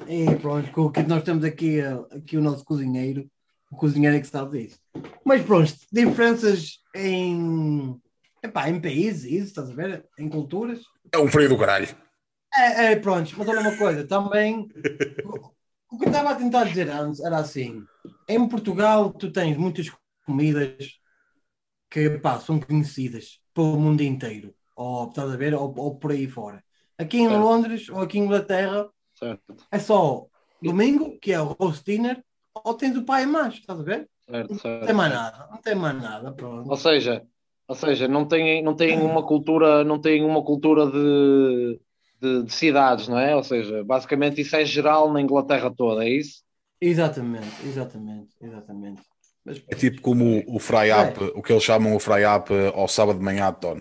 E 0.07 0.27
pronto, 0.37 0.91
que 0.91 1.03
nós 1.03 1.23
temos 1.23 1.45
aqui, 1.45 1.81
eh, 1.81 1.99
aqui 2.11 2.37
o 2.37 2.43
nosso 2.43 2.65
cozinheiro, 2.65 3.29
o 3.71 3.77
cozinheiro 3.77 4.17
é 4.17 4.21
que 4.21 4.27
sabe 4.27 4.63
disso. 4.63 4.79
Mas 5.25 5.43
pronto, 5.43 5.73
diferenças 5.93 6.81
em, 6.95 7.97
epá, 8.43 8.69
em 8.69 8.81
países, 8.81 9.25
isso, 9.25 9.47
estás 9.47 9.71
a 9.71 9.75
ver? 9.75 10.05
Em 10.19 10.29
culturas. 10.29 10.81
É 11.13 11.19
um 11.19 11.29
frio 11.29 11.49
do 11.51 11.59
caralho. 11.59 11.89
É, 12.55 12.93
é, 12.93 12.97
pronto, 12.97 13.33
mas 13.37 13.49
olha 13.49 13.61
uma 13.61 13.77
coisa, 13.77 14.07
também 14.07 14.73
o- 15.23 15.51
que 15.99 16.05
eu 16.05 16.09
estava 16.09 16.31
a 16.31 16.37
tentar 16.37 16.65
dizer 16.65 16.89
antes 16.91 17.21
era 17.21 17.39
assim: 17.39 17.87
em 18.29 18.49
Portugal 18.49 19.13
tu 19.13 19.31
tens 19.33 19.57
muitas 19.57 19.91
comidas 20.27 21.01
que 21.91 22.11
pá, 22.21 22.41
são 22.41 22.61
conhecidas 22.61 23.41
pelo 23.55 23.79
mundo 23.81 24.03
inteiro, 24.03 24.55
ou 24.77 25.09
estás 25.09 25.31
a 25.33 25.37
ver, 25.37 25.55
ou, 25.55 25.75
ou 25.79 25.99
por 25.99 26.13
aí 26.13 26.29
fora. 26.29 26.65
Aqui 26.99 27.19
em 27.19 27.29
Certo. 27.29 27.39
Londres 27.39 27.89
ou 27.89 28.01
aqui 28.01 28.19
em 28.19 28.25
Inglaterra 28.25 28.89
Certo, 29.15 29.69
é 29.73 29.79
só 29.79 30.29
domingo, 30.63 31.19
que 31.21 31.33
é 31.33 31.41
o 31.41 31.53
roast 31.55 31.85
dinner, 31.85 32.25
ou 32.55 32.75
tens 32.75 32.97
o 32.97 33.05
pai 33.05 33.25
e 33.25 33.27
macho, 33.27 33.61
estás 33.61 33.81
a 33.81 33.83
ver? 33.83 34.11
certo, 34.27 34.55
Não 34.81 34.87
tem 34.87 34.95
mais 34.95 35.13
nada, 35.13 35.49
não 35.51 35.61
tem 35.63 35.75
mais 35.77 35.97
nada, 36.03 36.33
pronto. 36.35 36.73
Ou 36.73 36.77
seja, 36.77 37.27
ou 37.69 37.75
seja, 37.77 38.09
não 38.09 38.27
têm, 38.29 38.63
não 38.63 38.77
têm 38.77 39.03
uma 39.03 39.27
cultura, 39.27 39.85
não 39.85 40.01
têm 40.01 40.25
uma 40.25 40.45
cultura 40.45 40.87
de, 40.91 41.81
de, 42.21 42.45
de 42.45 42.53
cidades, 42.53 43.09
não 43.09 43.19
é? 43.19 43.37
Ou 43.37 43.45
seja, 43.45 43.85
basicamente 43.85 44.41
isso 44.41 44.57
é 44.57 44.65
geral 44.65 45.13
na 45.13 45.21
Inglaterra 45.21 45.73
toda, 45.75 46.05
é 46.05 46.11
isso? 46.11 46.43
Exatamente, 46.81 47.63
exatamente, 47.63 48.35
exatamente. 48.41 49.03
Mas, 49.45 49.59
É 49.73 49.75
tipo 49.75 50.01
como 50.03 50.25
o, 50.47 50.57
o 50.57 50.59
fry 50.59 50.89
up, 51.03 51.15
o 51.35 51.43
que 51.43 51.53
eles 51.53 51.65
chamam 51.65 51.95
o 51.97 52.01
fry 52.01 52.23
up 52.27 52.53
eh, 52.53 52.69
ao 52.75 52.87
sábado 52.89 53.19
de 53.19 53.25
manhã, 53.25 53.51
ton. 53.53 53.79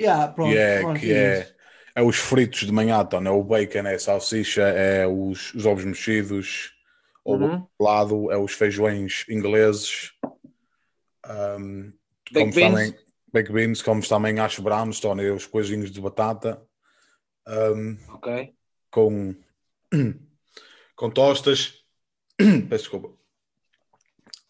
yeah, 0.00 0.28
pronto, 0.34 0.64
que 0.66 0.74
é, 0.74 0.84
pronto, 0.84 1.04
que 1.04 1.12
é 1.12 1.12
é, 1.12 1.52
isso. 1.52 1.54
é 1.94 2.02
os 2.02 2.16
fritos 2.16 2.60
de 2.60 2.72
manhã, 2.72 3.00
então, 3.02 3.20
é 3.24 3.30
o 3.30 3.42
bacon, 3.44 3.86
é 3.86 3.94
a 3.94 3.98
salsicha, 3.98 4.62
é 4.62 5.06
os, 5.06 5.54
os 5.54 5.66
ovos 5.66 5.84
mexidos, 5.84 6.72
ou 7.24 7.38
Uhum. 7.38 7.68
o 7.78 7.84
lado, 7.84 8.30
é 8.32 8.36
os 8.38 8.52
feijões 8.52 9.24
ingleses, 9.28 10.12
um, 11.26 11.92
Baked 12.32 12.54
beans. 12.54 12.72
também 12.72 12.94
baked 13.32 13.52
beans, 13.52 13.82
comes 13.82 14.08
também 14.08 14.34
hash 14.36 14.58
browns, 14.58 14.98
então, 14.98 15.18
é 15.20 15.30
os 15.30 15.46
coisinhos 15.46 15.90
de 15.90 16.00
batata, 16.00 16.60
um, 17.48 17.96
Ok. 18.14 18.52
com, 18.90 19.34
com 20.96 21.10
tostas, 21.10 21.74
peço 22.38 22.84
desculpa. 22.84 23.10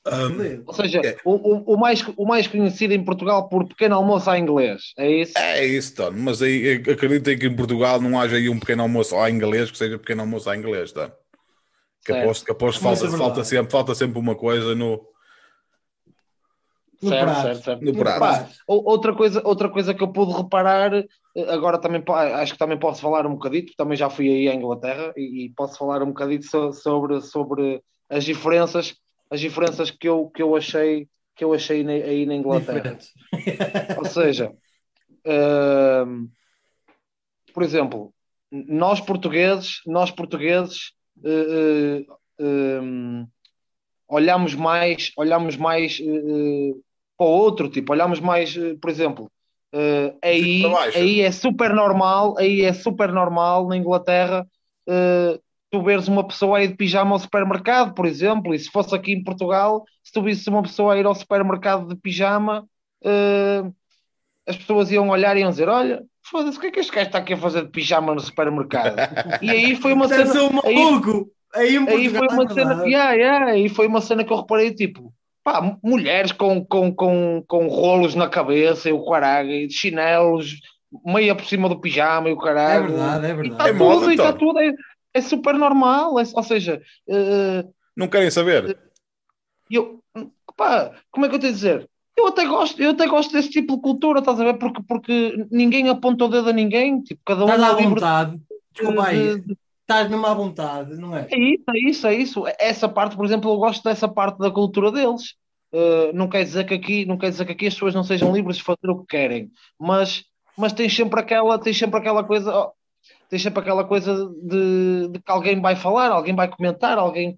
Um, 0.06 0.64
Ou 0.66 0.72
seja, 0.74 1.02
É. 1.04 1.18
o, 1.24 1.32
o, 1.34 1.74
o, 1.74 1.76
mais, 1.78 2.02
o 2.16 2.24
mais 2.24 2.46
conhecido 2.46 2.94
em 2.94 3.04
Portugal 3.04 3.48
por 3.50 3.68
pequeno 3.68 3.96
almoço 3.96 4.30
a 4.30 4.38
inglês, 4.38 4.94
é 4.96 5.10
isso? 5.10 5.34
É 5.38 5.64
isso, 5.64 5.94
Tony. 5.94 6.18
Mas 6.18 6.40
aí 6.40 6.76
ac- 6.76 6.90
acreditem 6.92 7.38
que 7.38 7.46
em 7.46 7.54
Portugal 7.54 8.00
não 8.00 8.18
haja 8.18 8.36
aí 8.36 8.48
um 8.48 8.58
pequeno 8.58 8.82
almoço 8.82 9.14
ao 9.14 9.28
inglês 9.28 9.70
que 9.70 9.76
seja 9.76 9.98
pequeno 9.98 10.22
almoço 10.22 10.48
ao 10.48 10.56
inglês, 10.56 10.90
tá? 10.90 11.12
Que 12.02 12.12
aposto, 12.12 12.46
que 12.46 12.50
aposto 12.50 12.80
falta, 12.80 13.00
verdade. 13.02 13.18
falta, 13.22 13.44
sempre, 13.44 13.70
falta 13.70 13.94
sempre 13.94 14.18
uma 14.18 14.34
coisa 14.34 14.74
no, 14.74 15.06
No 17.02 17.08
certo, 17.08 17.24
prato. 17.24 17.42
certo, 17.42 17.64
certo. 17.64 17.84
no 17.84 17.92
prato. 17.94 18.18
prato. 18.18 18.54
Ou- 18.66 18.84
Outra 18.84 19.14
coisa, 19.14 19.40
outra 19.44 19.68
coisa 19.70 19.94
que 19.94 20.02
eu 20.02 20.08
pude 20.12 20.32
reparar, 20.32 20.92
eh, 20.94 21.06
agora 21.48 21.78
também 21.80 22.02
po- 22.02 22.12
acho 22.12 22.52
que 22.52 22.58
também 22.58 22.78
posso 22.78 23.00
falar 23.00 23.26
um 23.26 23.32
bocadito, 23.34 23.72
também 23.76 23.96
já 23.96 24.10
fui 24.10 24.28
aí 24.28 24.48
à 24.48 24.54
Inglaterra 24.54 25.12
e, 25.16 25.46
e 25.46 25.50
posso 25.50 25.78
falar 25.78 26.02
um 26.02 26.08
bocadito 26.08 26.44
so- 26.46 26.72
sobre, 26.72 27.20
sobre 27.22 27.82
as 28.08 28.24
diferenças, 28.24 28.94
as 29.30 29.40
diferenças 29.40 29.90
que 29.90 30.08
eu, 30.08 30.28
que 30.28 30.42
eu 30.42 30.54
achei 30.56 31.08
que 31.36 31.44
eu 31.44 31.54
achei 31.54 31.82
na- 31.82 31.92
aí 31.92 32.26
na 32.26 32.34
Inglaterra. 32.34 32.98
Ou 33.96 34.04
seja, 34.04 34.52
hum, 36.06 36.28
por 37.54 37.62
exemplo, 37.62 38.12
nós 38.50 39.00
portugueses, 39.00 39.80
nós 39.86 40.10
portugueses 40.10 40.92
eh, 41.24 42.04
eh, 42.38 42.80
hum, 42.80 43.26
olhamos 44.08 44.54
mais, 44.54 45.12
olhamos 45.16 45.56
mais 45.56 45.98
eh, 46.00 46.04
eh, 46.04 46.74
para 47.20 47.26
o 47.26 47.30
outro, 47.30 47.68
tipo, 47.68 47.92
olhamos 47.92 48.18
mais, 48.18 48.56
eh, 48.56 48.76
por 48.80 48.88
exemplo, 48.88 49.30
eh, 49.74 50.14
aí, 50.24 50.62
aí 50.96 51.20
é 51.20 51.30
super 51.30 51.74
normal, 51.74 52.34
aí 52.38 52.62
é 52.62 52.72
super 52.72 53.12
normal 53.12 53.68
na 53.68 53.76
Inglaterra 53.76 54.46
eh, 54.88 55.38
tu 55.70 55.82
veres 55.82 56.08
uma 56.08 56.26
pessoa 56.26 56.56
a 56.58 56.64
ir 56.64 56.68
de 56.68 56.76
pijama 56.76 57.12
ao 57.12 57.18
supermercado, 57.18 57.92
por 57.94 58.06
exemplo, 58.06 58.54
e 58.54 58.58
se 58.58 58.70
fosse 58.70 58.94
aqui 58.94 59.12
em 59.12 59.22
Portugal, 59.22 59.84
se 60.02 60.10
tu 60.12 60.22
visse 60.22 60.48
uma 60.48 60.62
pessoa 60.62 60.94
a 60.94 60.98
ir 60.98 61.04
ao 61.04 61.14
supermercado 61.14 61.86
de 61.86 61.94
pijama, 61.94 62.66
eh, 63.04 63.62
as 64.48 64.56
pessoas 64.56 64.90
iam 64.90 65.10
olhar 65.10 65.36
e 65.36 65.40
iam 65.40 65.50
dizer: 65.50 65.68
Olha, 65.68 66.02
foda-se, 66.24 66.56
o 66.56 66.60
que 66.60 66.68
é 66.68 66.70
que 66.70 66.80
este 66.80 66.90
gajo 66.92 67.06
está 67.08 67.18
aqui 67.18 67.34
a 67.34 67.36
fazer 67.36 67.64
de 67.64 67.70
pijama 67.70 68.14
no 68.14 68.20
supermercado? 68.20 68.96
E 69.42 69.50
aí 69.50 69.76
foi 69.76 69.92
uma 69.92 70.08
cena. 70.08 70.32
um 70.42 70.58
aí- 70.64 70.74
maluco. 70.74 71.30
Aí, 71.54 71.76
em 71.76 71.86
Aí 71.88 72.08
foi 72.08 72.28
uma 72.28 72.44
é 72.44 72.48
cena, 72.48 72.68
verdade. 72.68 72.90
yeah, 72.90 73.12
yeah, 73.12 73.46
aí 73.52 73.68
foi 73.68 73.86
uma 73.88 74.00
cena 74.00 74.24
que 74.24 74.32
eu 74.32 74.36
reparei, 74.38 74.72
tipo, 74.72 75.12
pá, 75.42 75.76
mulheres 75.82 76.32
com, 76.32 76.64
com, 76.64 76.94
com, 76.94 77.44
com 77.46 77.66
rolos 77.68 78.14
na 78.14 78.28
cabeça 78.28 78.88
e 78.88 78.92
o 78.92 79.04
caralho, 79.08 79.50
e 79.50 79.66
de 79.66 79.74
chinelos, 79.74 80.60
meia 81.04 81.34
por 81.34 81.44
cima 81.44 81.68
do 81.68 81.80
pijama 81.80 82.28
e 82.28 82.32
o 82.32 82.38
É 82.40 82.42
caralho. 82.44 82.88
verdade, 82.88 83.26
é 83.26 83.30
E 83.30 83.34
verdade. 83.34 83.52
está 83.52 83.64
É 83.68 83.72
tudo, 83.72 83.78
moda, 83.78 84.06
e 84.06 84.10
está 84.10 84.24
então. 84.28 84.38
tudo, 84.38 84.58
é, 84.60 84.72
é 85.14 85.20
super 85.20 85.54
normal, 85.54 86.18
é- 86.20 86.24
ou 86.34 86.42
seja, 86.42 86.80
eh, 87.08 87.64
Não 87.96 88.08
querem 88.08 88.30
saber? 88.30 88.76
eu, 89.70 90.02
pá, 90.56 90.92
como 91.10 91.26
é 91.26 91.28
que 91.28 91.34
eu 91.36 91.38
tenho 91.40 91.52
a 91.52 91.54
dizer? 91.54 91.88
Eu 92.16 92.26
até 92.26 92.44
gosto, 92.44 92.82
eu 92.82 92.90
até 92.90 93.06
gosto 93.06 93.32
desse 93.32 93.48
tipo 93.50 93.76
de 93.76 93.82
cultura, 93.82 94.18
estás 94.18 94.38
a 94.40 94.44
ver? 94.44 94.58
Porque, 94.58 94.82
porque 94.86 95.46
ninguém 95.50 95.88
aponta 95.88 96.24
o 96.24 96.28
dedo 96.28 96.50
a 96.50 96.52
ninguém, 96.52 97.00
tipo, 97.02 97.20
cada 97.24 97.44
um 97.44 97.48
Estás 97.48 97.62
à 97.62 97.72
é 97.72 97.76
livre 97.76 97.94
vontade. 97.94 98.40
Desculpa 98.72 99.06
aí. 99.06 99.34
de- 99.36 99.40
de- 99.40 99.58
Estás 99.90 100.08
mesmo 100.08 100.24
à 100.24 100.32
vontade, 100.32 100.94
não 100.94 101.16
é? 101.16 101.26
É 101.28 101.36
isso, 101.36 101.64
é 101.68 101.78
isso, 101.78 102.06
é 102.06 102.14
isso. 102.14 102.44
Essa 102.60 102.88
parte, 102.88 103.16
por 103.16 103.24
exemplo, 103.24 103.50
eu 103.50 103.56
gosto 103.56 103.82
dessa 103.82 104.08
parte 104.08 104.38
da 104.38 104.48
cultura 104.48 104.92
deles. 104.92 105.34
Uh, 105.72 106.12
não 106.14 106.28
quer 106.28 106.44
dizer 106.44 106.64
que 106.64 106.74
aqui, 106.74 107.04
não 107.04 107.18
quer 107.18 107.30
dizer 107.30 107.44
que 107.44 107.50
aqui 107.52 107.66
as 107.66 107.74
pessoas 107.74 107.92
não 107.92 108.04
sejam 108.04 108.32
livres 108.32 108.58
de 108.58 108.62
fazer 108.62 108.88
o 108.88 109.00
que 109.00 109.06
querem, 109.06 109.50
mas, 109.76 110.24
mas 110.56 110.72
tem 110.72 110.88
sempre 110.88 111.18
aquela, 111.18 111.58
tem 111.58 111.72
sempre 111.72 111.98
aquela 111.98 112.22
coisa, 112.22 112.56
oh, 112.56 112.72
tem 113.28 113.38
sempre 113.38 113.60
aquela 113.60 113.84
coisa 113.84 114.30
de, 114.44 115.08
de 115.08 115.20
que 115.20 115.30
alguém 115.30 115.60
vai 115.60 115.74
falar, 115.74 116.12
alguém 116.12 116.36
vai 116.36 116.48
comentar, 116.48 116.96
alguém, 116.96 117.36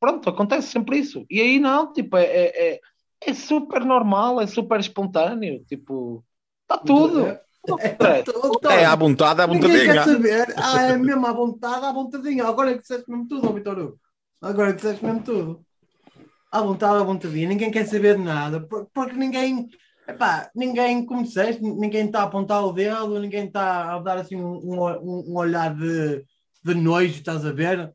pronto, 0.00 0.28
acontece 0.28 0.68
sempre 0.68 0.98
isso. 0.98 1.24
E 1.30 1.40
aí 1.40 1.60
não, 1.60 1.92
tipo, 1.92 2.16
é, 2.16 2.24
é, 2.24 2.72
é- 2.74 2.80
é 3.26 3.34
super 3.34 3.84
normal, 3.84 4.40
é 4.40 4.48
super 4.48 4.80
espontâneo, 4.80 5.64
tipo, 5.64 6.24
está 6.62 6.76
tudo. 6.76 7.26
É, 7.28 7.40
é, 8.70 8.84
à 8.84 8.94
vontade, 8.94 9.40
à 9.42 9.46
Ninguém 9.46 9.70
quer 9.70 9.86
vontadinha. 9.86 10.04
saber. 10.04 10.54
Ah, 10.56 10.82
é 10.82 10.96
mesmo 10.96 11.26
à 11.26 11.32
vontade, 11.32 11.84
à 11.86 11.92
vontadinha. 11.92 12.44
Agora 12.44 12.70
é 12.70 12.74
que 12.74 12.80
disseste 12.82 13.10
mesmo 13.10 13.26
tudo, 13.28 13.52
Vitor 13.52 13.78
Hugo. 13.78 13.98
Agora 14.42 14.70
é 14.70 14.72
que 14.72 14.76
disseste 14.82 15.04
mesmo 15.04 15.22
tudo. 15.22 15.60
À 16.52 16.60
vontade, 16.60 17.00
à 17.00 17.02
vontadinha. 17.04 17.48
Ninguém 17.48 17.70
quer 17.70 17.86
saber 17.86 18.16
de 18.16 18.22
nada. 18.22 18.60
por- 18.60 18.86
Porque 18.92 19.16
ninguém, 19.16 19.68
epá, 20.06 20.50
ninguém, 20.54 21.04
como 21.04 21.22
disseste, 21.22 21.62
ninguém 21.62 22.06
está 22.06 22.20
a 22.20 22.24
apontar 22.24 22.64
o 22.64 22.72
dedo, 22.72 23.18
ninguém 23.18 23.46
está 23.46 23.94
a 23.94 23.98
dar 24.00 24.18
assim 24.18 24.36
um, 24.36 24.58
um, 24.58 25.24
um 25.32 25.36
olhar 25.36 25.74
de, 25.74 26.24
de 26.64 26.74
nojo, 26.74 27.06
estás 27.14 27.44
a 27.44 27.52
ver? 27.52 27.92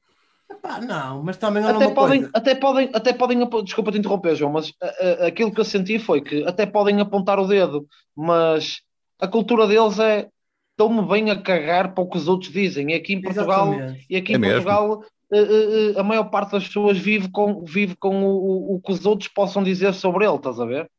Epá, 0.52 0.82
não, 0.82 1.24
mas 1.24 1.38
também 1.38 1.64
Até 1.64 1.86
uma 1.86 1.94
podem, 1.94 2.22
coisa. 2.22 2.32
até 2.34 2.56
podem, 2.56 2.90
até 2.92 3.14
podem, 3.14 3.48
desculpa 3.64 3.92
te 3.92 4.00
interromper, 4.00 4.36
João, 4.36 4.52
mas 4.52 4.74
a- 4.82 4.88
a- 5.24 5.28
aquilo 5.28 5.52
que 5.54 5.60
eu 5.60 5.64
senti 5.66 6.00
foi 6.00 6.22
que 6.22 6.44
até 6.44 6.66
podem 6.66 7.00
apontar 7.00 7.38
o 7.40 7.46
dedo, 7.48 7.88
mas 8.18 8.82
a 9.20 9.28
cultura 9.28 9.68
deles 9.68 10.00
é 10.00 10.30
estão-me 10.72 11.06
bem 11.08 11.30
a 11.30 11.42
cagar 11.42 11.94
para 11.94 12.04
o 12.04 12.10
que 12.10 12.18
os 12.18 12.28
outros 12.28 12.52
dizem. 12.52 12.92
E 12.92 12.94
aqui 12.94 13.14
em 13.14 13.22
Portugal, 13.22 13.74
Exatamente. 13.74 14.06
e 14.10 14.16
aqui 14.16 14.34
É 14.34 14.38
em. 14.38 14.42
Portugal 14.42 15.04
eh, 15.32 15.38
eh, 15.40 15.92
eh, 15.96 16.00
a 16.00 16.04
maior 16.04 16.26
parte 16.30 16.52
das 16.54 16.66
pessoas 16.66 16.98
vive 16.98 17.30
com, 17.30 17.64
vive 17.66 17.96
com 17.98 18.24
o, 18.24 18.76
o- 18.76 18.82
que 18.82 18.92
os 18.92 19.06
outros 19.06 19.28
possam 19.30 19.62
dizer 19.62 19.94
sobre 19.94 20.26
ele, 20.26 20.36
estás 20.38 20.60
a 20.60 20.66
ver? 20.66 20.90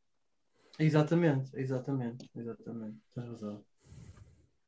Exatamente, 0.79 1.51
exatamente, 1.55 2.29
exatamente. 2.35 2.97
Tens 3.13 3.27
razão. 3.27 3.63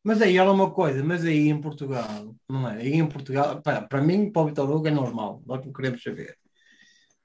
Mas 0.03 0.21
aí 0.21 0.37
era 0.37 0.51
uma 0.51 0.69
coisa, 0.71 1.01
mas 1.03 1.23
aí 1.23 1.47
em 1.47 1.61
Portugal, 1.61 2.35
não 2.49 2.67
é? 2.67 2.77
Aí 2.77 2.93
em 2.93 3.07
Portugal, 3.07 3.61
para, 3.61 3.81
para 3.83 4.01
mim, 4.01 4.31
para 4.31 4.41
o 4.41 4.45
Vitor 4.47 4.69
Hugo 4.69 4.87
é 4.87 4.91
normal, 4.91 5.41
nós 5.45 5.65
não 5.65 5.71
queremos 5.71 6.03
saber. 6.03 6.35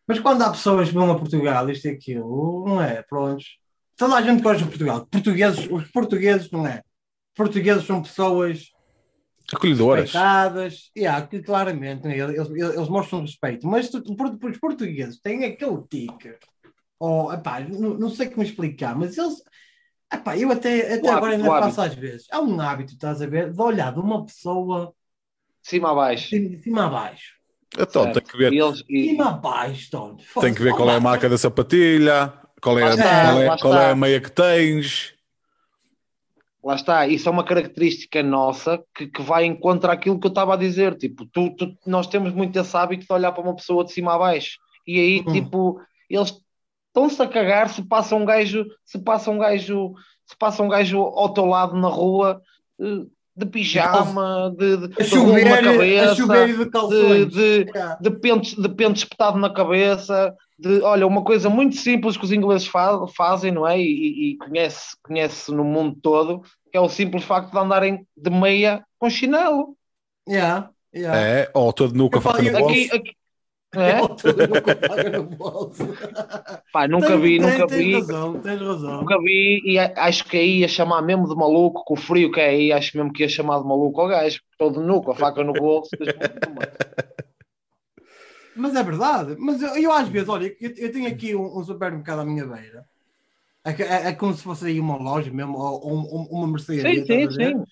Mas 0.06 0.20
quando 0.20 0.42
há 0.42 0.50
pessoas 0.50 0.88
que 0.88 0.94
vão 0.94 1.10
a 1.10 1.18
Portugal, 1.18 1.68
isto 1.70 1.86
e 1.86 1.90
aquilo, 1.90 2.64
não 2.66 2.80
é? 2.82 3.02
Pronto. 3.02 3.44
Toda 3.98 4.16
a 4.16 4.22
gente 4.22 4.42
gosta 4.42 4.62
de 4.62 4.68
Portugal. 4.70 5.06
Portugueses, 5.06 5.68
os 5.70 5.90
portugueses, 5.90 6.50
não 6.52 6.66
é? 6.66 6.82
Portugueses 7.34 7.84
são 7.84 8.02
pessoas 8.02 8.70
Acolhedoras. 9.52 10.04
respeitadas, 10.04 10.90
e 10.94 11.06
há 11.06 11.26
que 11.26 11.42
claramente 11.42 12.06
né, 12.06 12.18
eles, 12.18 12.48
eles, 12.50 12.88
mostram 12.88 13.22
respeito, 13.22 13.66
mas 13.66 13.90
tu- 13.90 14.02
os 14.44 14.58
portugueses 14.58 15.20
têm 15.20 15.44
aquele 15.44 15.82
tique, 15.88 16.34
ou 16.98 17.32
epá, 17.32 17.61
não, 17.61 17.94
não 17.98 18.11
sei 18.11 18.28
como 18.28 18.42
explicar, 18.42 18.96
mas 18.96 19.16
eles 19.18 19.42
epá, 20.12 20.37
eu 20.38 20.50
até, 20.52 20.94
até 20.94 21.08
O 21.08 21.12
agora 21.12 21.34
hábito, 21.34 21.50
ainda 21.50 21.50
faço 21.61 21.80
às 21.80 21.94
vezes. 21.94 22.26
Há 22.30 22.40
um 22.40 22.61
hábito, 22.61 22.92
estás 22.94 23.22
a 23.22 23.26
ver, 23.26 23.52
de 23.52 23.61
olhar 23.62 23.92
de 23.92 24.00
uma 24.00 24.24
pessoa 24.24 24.94
De 25.62 25.68
cima 25.70 25.90
a 25.90 25.94
baixo. 25.94 26.30
de 26.30 26.48
de 26.56 26.62
cima 26.62 26.87
a 26.87 26.90
baixo. 26.90 27.34
Então, 27.78 28.11
tem 28.11 28.12
certo? 28.14 28.22
que 28.22 28.37
ver, 28.38 28.52
E 28.52 28.58
eles, 28.58 28.78
De 28.78 28.84
e, 28.88 29.08
cima 29.11 29.28
a 29.30 29.32
baixo, 29.32 29.90
Tony. 29.90 30.22
tem 30.40 30.54
que 30.54 30.62
ver 30.62 30.74
qual 30.74 30.90
é 30.90 30.96
a 30.96 31.00
marca 31.00 31.28
da 31.28 31.38
sapatilha, 31.38 32.32
qual 32.61 32.79
é, 32.79 32.83
Lá 32.83 32.88
a- 32.88 32.94
está, 32.94 33.23
qual 33.25 33.40
é, 33.40 33.59
qual 33.59 33.75
é 33.75 33.90
a 33.90 33.97
meia 33.97 34.21
que 34.21 34.31
tens. 34.31 35.14
lá 36.62 36.75
está, 36.75 37.07
isso 37.07 37.29
é 37.29 37.33
uma 37.33 37.44
característica 37.44 38.23
nossa 38.23 38.83
que, 38.94 39.07
que 39.07 39.23
vai 39.23 39.44
em 39.44 39.55
contra 39.59 39.92
aquilo 39.92 40.18
que 40.18 40.27
eu 40.27 40.31
estava 40.31 40.55
a 40.55 40.57
dizer. 40.57 40.97
Tipo, 40.97 41.25
tu, 41.27 41.55
tu- 41.57 41.77
nós 41.87 42.07
temos 42.07 42.33
muito 42.33 42.59
esse 42.59 42.77
hábito 42.77 43.07
de 43.07 43.12
olhar 43.12 43.33
para 43.33 43.42
uma 43.42 43.55
pessoa 43.55 43.85
de 43.85 43.92
cima 43.92 44.14
a 44.14 44.18
baixo. 44.18 44.59
E 44.87 44.99
aí, 44.99 45.21
Hum. 45.27 45.33
tipo, 45.33 45.81
eles 46.11 46.35
estão-se 46.88 47.23
a 47.23 47.29
cagar 47.29 47.68
se 47.68 47.83
passa 47.83 48.14
um 48.16 48.25
gajo, 48.25 48.66
se 48.85 48.99
passa 48.99 49.31
um 49.31 49.38
gajo, 49.38 49.94
se 50.27 50.37
passa 50.37 50.62
um 50.62 50.68
gajo 50.68 51.01
ao 51.01 51.33
teu 51.33 51.44
lado 51.47 51.77
na 51.77 51.88
rua 51.88 52.40
eh, 52.81 53.07
de 53.38 53.46
pijama, 53.46 54.53
de, 54.59 54.77
de, 54.88 55.03
A 55.03 55.05
de 55.07 55.14
rulo 55.16 55.33
na 55.33 55.38
chover, 55.38 55.59
a 55.59 55.62
cabeça, 55.62 56.14
chover 56.16 56.48
e 56.48 56.53
de 56.53 56.64
de, 56.64 56.70
calções. 56.70 57.29
de, 57.33 57.66
Yeah. 57.74 57.98
de 58.01 58.11
pente, 58.11 58.61
de 58.61 58.68
pente 58.68 58.98
espetado 58.98 59.38
na 59.38 59.48
cabeça, 59.51 60.35
de, 60.59 60.81
olha, 60.83 61.07
uma 61.07 61.22
coisa 61.22 61.48
muito 61.48 61.77
simples 61.77 62.16
que 62.16 62.24
os 62.24 62.33
ingleses 62.33 62.66
fa- 62.66 63.07
fazem, 63.16 63.53
não 63.53 63.66
é? 63.66 63.79
E, 63.81 64.33
e- 64.33 64.37
conhece, 64.38 64.96
conhece 65.03 65.53
no 65.53 65.62
mundo 65.64 65.96
todo, 66.03 66.40
que 66.70 66.77
é 66.77 66.81
o 66.81 66.88
simples 66.88 67.22
facto 67.24 67.53
de 67.53 67.59
andarem 67.59 68.05
de 68.16 68.31
meia 68.31 68.85
com 68.98 69.09
chinelo. 69.09 69.77
Yeah, 70.29 70.70
yeah. 70.94 71.16
É, 71.20 71.51
ou 71.55 71.72
todo 71.72 71.94
nu 71.94 72.11
com 72.11 72.16
a 72.16 72.18
Eu 72.18 72.22
faca 72.22 72.38
falo- 72.38 72.51
no 72.51 72.59
bolso. 72.59 72.74
Aqui, 72.74 72.90
aqui, 72.96 73.11
é? 73.74 74.00
Pá, 76.72 76.88
nunca 76.88 77.16
Tem- 77.16 77.18
vi, 77.18 77.37
tem- 77.37 77.38
nunca 77.38 77.66
tens 77.66 77.66
vi. 77.66 77.90
razão, 77.90 78.40
tens 78.40 78.61
razão. 78.61 79.00
Nunca 79.00 79.18
vi 79.22 79.61
e 79.64 79.78
acho 79.78 80.24
que 80.26 80.37
aí 80.38 80.61
ia 80.61 80.68
chamar 80.68 81.02
mesmo 81.02 81.28
de 81.28 81.35
maluco, 81.37 81.85
com 81.85 81.94
o 81.94 81.96
frio 81.96 82.31
que 82.33 82.40
é 82.40 82.48
aí, 82.50 82.72
acho 82.72 82.96
mesmo 82.96 83.12
que 83.12 83.22
ia 83.24 83.28
chamar 83.28 83.61
de 83.61 83.66
maluco 83.68 84.00
ao 84.00 84.09
gajo, 84.09 84.40
todo 84.59 84.81
nu, 84.83 85.02
com 85.02 85.12
a 85.12 85.16
faca 85.16 85.44
no 85.44 85.54
bolso. 85.54 85.90
Mas 88.54 88.74
é 88.74 88.83
verdade. 88.83 89.37
Mas 89.38 89.62
eu, 89.62 89.76
eu 89.76 89.92
às 89.92 90.09
vezes, 90.09 90.28
olha, 90.28 90.54
eu, 90.61 90.70
eu 90.76 90.92
tenho 90.92 91.09
aqui 91.09 91.35
um, 91.35 91.59
um 91.59 91.64
supermercado 91.64 92.20
à 92.20 92.24
minha 92.24 92.46
beira. 92.46 92.87
É, 93.64 93.72
é- 93.83 94.09
é 94.11 94.14
como 94.14 94.35
se 94.35 94.44
fosse 94.44 94.66
aí 94.66 94.81
uma 94.81 94.96
loja 94.96 95.33
mesmo, 95.33 95.59
ou, 95.59 95.83
ou 95.87 95.98
um- 95.98 96.28
uma 96.40 96.48
mercearia. 96.48 96.85
Sim, 96.85 97.07
sim, 97.07 97.31
sim. 97.31 97.64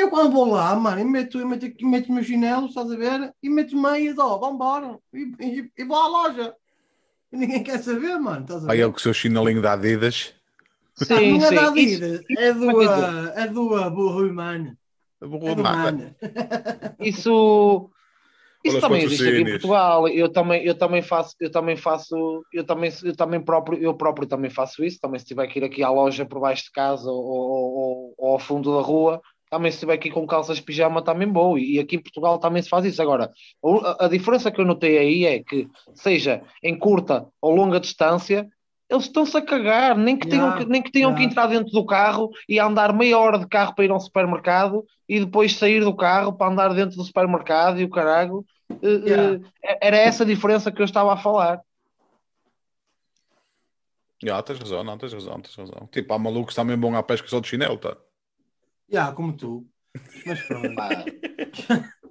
Eu 0.00 0.08
quando 0.08 0.32
vou 0.32 0.46
lá, 0.50 0.74
mano, 0.76 1.00
eu 1.00 1.06
meto, 1.06 1.38
eu 1.38 1.46
meto, 1.46 1.66
eu 1.66 1.88
meto 1.88 2.10
meus 2.10 2.26
chinelos, 2.26 2.70
estás 2.70 2.90
a 2.90 2.96
ver? 2.96 3.34
E 3.42 3.50
meto 3.50 3.76
meias, 3.76 4.16
ó, 4.18 4.38
vambora. 4.38 4.98
E, 5.12 5.30
e, 5.38 5.70
e 5.76 5.84
vou 5.84 5.96
à 5.98 6.06
loja. 6.08 6.54
E 7.30 7.36
ninguém 7.36 7.62
quer 7.62 7.78
saber, 7.82 8.18
mano, 8.18 8.42
estás 8.42 8.64
a 8.66 8.70
Aí 8.72 8.78
ver? 8.78 8.84
ele 8.84 8.92
com 8.92 8.96
o 8.98 9.00
seu 9.00 9.12
chinelinho 9.12 9.60
da 9.60 9.74
Adidas. 9.74 10.34
Sim, 10.96 11.38
não 11.38 11.44
é 11.44 11.48
sim. 11.48 11.54
da 11.54 11.62
Isso- 11.62 11.70
Adidas, 11.70 12.20
é 12.38 12.52
do, 12.54 12.70
é 12.82 12.86
uh, 12.86 13.28
é 13.36 13.46
do 13.48 13.90
Burro 13.90 14.32
Mano. 14.32 14.76
É 15.22 15.26
Boa 15.26 15.54
do 15.54 15.62
marca. 15.62 15.92
Mano. 15.92 16.14
Isso, 16.98 17.90
isso 18.64 18.76
Olha 18.76 18.80
também 18.80 19.02
existe 19.04 19.28
aqui 19.28 19.40
em. 19.42 19.44
Portugal. 19.50 20.08
Eu 20.08 20.32
também, 20.32 20.64
eu 20.64 20.74
também 20.74 21.02
faço, 21.02 21.34
eu 21.38 21.50
também 21.50 21.76
faço, 21.76 22.42
eu 22.52 22.64
também, 22.64 22.90
eu 23.04 23.14
também 23.14 23.40
próprio, 23.40 23.78
eu 23.78 23.94
próprio 23.94 24.26
também 24.26 24.50
faço 24.50 24.82
isso. 24.82 24.98
Também 24.98 25.18
se 25.20 25.26
tiver 25.26 25.46
que 25.46 25.58
ir 25.58 25.64
aqui 25.64 25.82
à 25.82 25.90
loja 25.90 26.24
por 26.24 26.40
baixo 26.40 26.64
de 26.64 26.72
casa 26.72 27.10
ou, 27.10 27.22
ou, 27.22 27.74
ou- 27.74 28.14
ou 28.16 28.32
ao 28.32 28.38
fundo 28.38 28.74
da 28.74 28.82
rua, 28.82 29.20
também 29.50 29.72
se 29.72 29.80
tiver 29.80 29.98
que 29.98 30.08
ir 30.08 30.12
com 30.12 30.26
calças 30.26 30.58
de 30.58 30.62
pijama 30.62 31.02
também 31.02 31.30
vou. 31.30 31.58
E, 31.58 31.74
e 31.74 31.80
aqui 31.80 31.96
em 31.96 32.02
Portugal 32.02 32.38
também 32.38 32.62
se 32.62 32.68
faz 32.68 32.84
isso. 32.84 33.02
Agora, 33.02 33.30
a, 33.62 34.06
a 34.06 34.08
diferença 34.08 34.50
que 34.50 34.60
eu 34.60 34.64
notei 34.64 34.96
aí 34.96 35.24
é 35.26 35.42
que, 35.42 35.68
seja 35.92 36.42
em 36.62 36.78
curta 36.78 37.26
ou 37.42 37.54
longa 37.54 37.80
distância, 37.80 38.48
eles 38.88 39.04
estão-se 39.04 39.36
a 39.36 39.42
cagar, 39.42 39.96
nem 39.96 40.16
que 40.16 40.26
tenham, 40.26 40.46
Yeah, 40.46 40.64
que, 40.64 40.70
nem 40.70 40.82
que, 40.82 40.90
tenham 40.90 41.12
que 41.12 41.20
yeah. 41.20 41.30
entrar 41.30 41.46
dentro 41.46 41.72
do 41.72 41.84
carro 41.84 42.30
e 42.48 42.58
andar 42.58 42.92
meia 42.92 43.18
hora 43.18 43.38
de 43.38 43.46
carro 43.46 43.74
para 43.74 43.84
ir 43.84 43.90
ao 43.90 44.00
supermercado 44.00 44.84
e 45.08 45.20
depois 45.20 45.56
sair 45.56 45.80
do 45.84 45.94
carro 45.94 46.32
para 46.32 46.50
andar 46.50 46.74
dentro 46.74 46.96
do 46.96 47.04
supermercado 47.04 47.80
e 47.80 47.84
o 47.84 47.90
caralho. 47.90 48.44
Eh, 48.82 49.02
Yeah. 49.04 49.40
eh, 49.62 49.78
Era 49.80 49.96
essa 49.96 50.22
a 50.22 50.26
diferença 50.26 50.72
que 50.72 50.80
eu 50.80 50.84
estava 50.84 51.12
a 51.12 51.16
falar. 51.16 51.60
Já, 54.22 54.42
tens 54.42 54.58
razão, 54.58 54.84
não, 54.84 54.98
tens 54.98 55.12
razão, 55.12 55.40
tens 55.40 55.54
razão. 55.56 55.88
Tipo, 55.90 56.12
há 56.12 56.18
malucos 56.18 56.54
também 56.54 56.78
vão 56.78 56.94
à 56.94 57.02
pesca 57.02 57.26
só 57.28 57.40
de 57.40 57.48
chinelo, 57.48 57.78
tá? 57.78 57.96
Já, 58.90 59.12
como 59.12 59.36
tu. 59.36 59.66
Mas 60.26 60.40
pronto. 60.42 60.74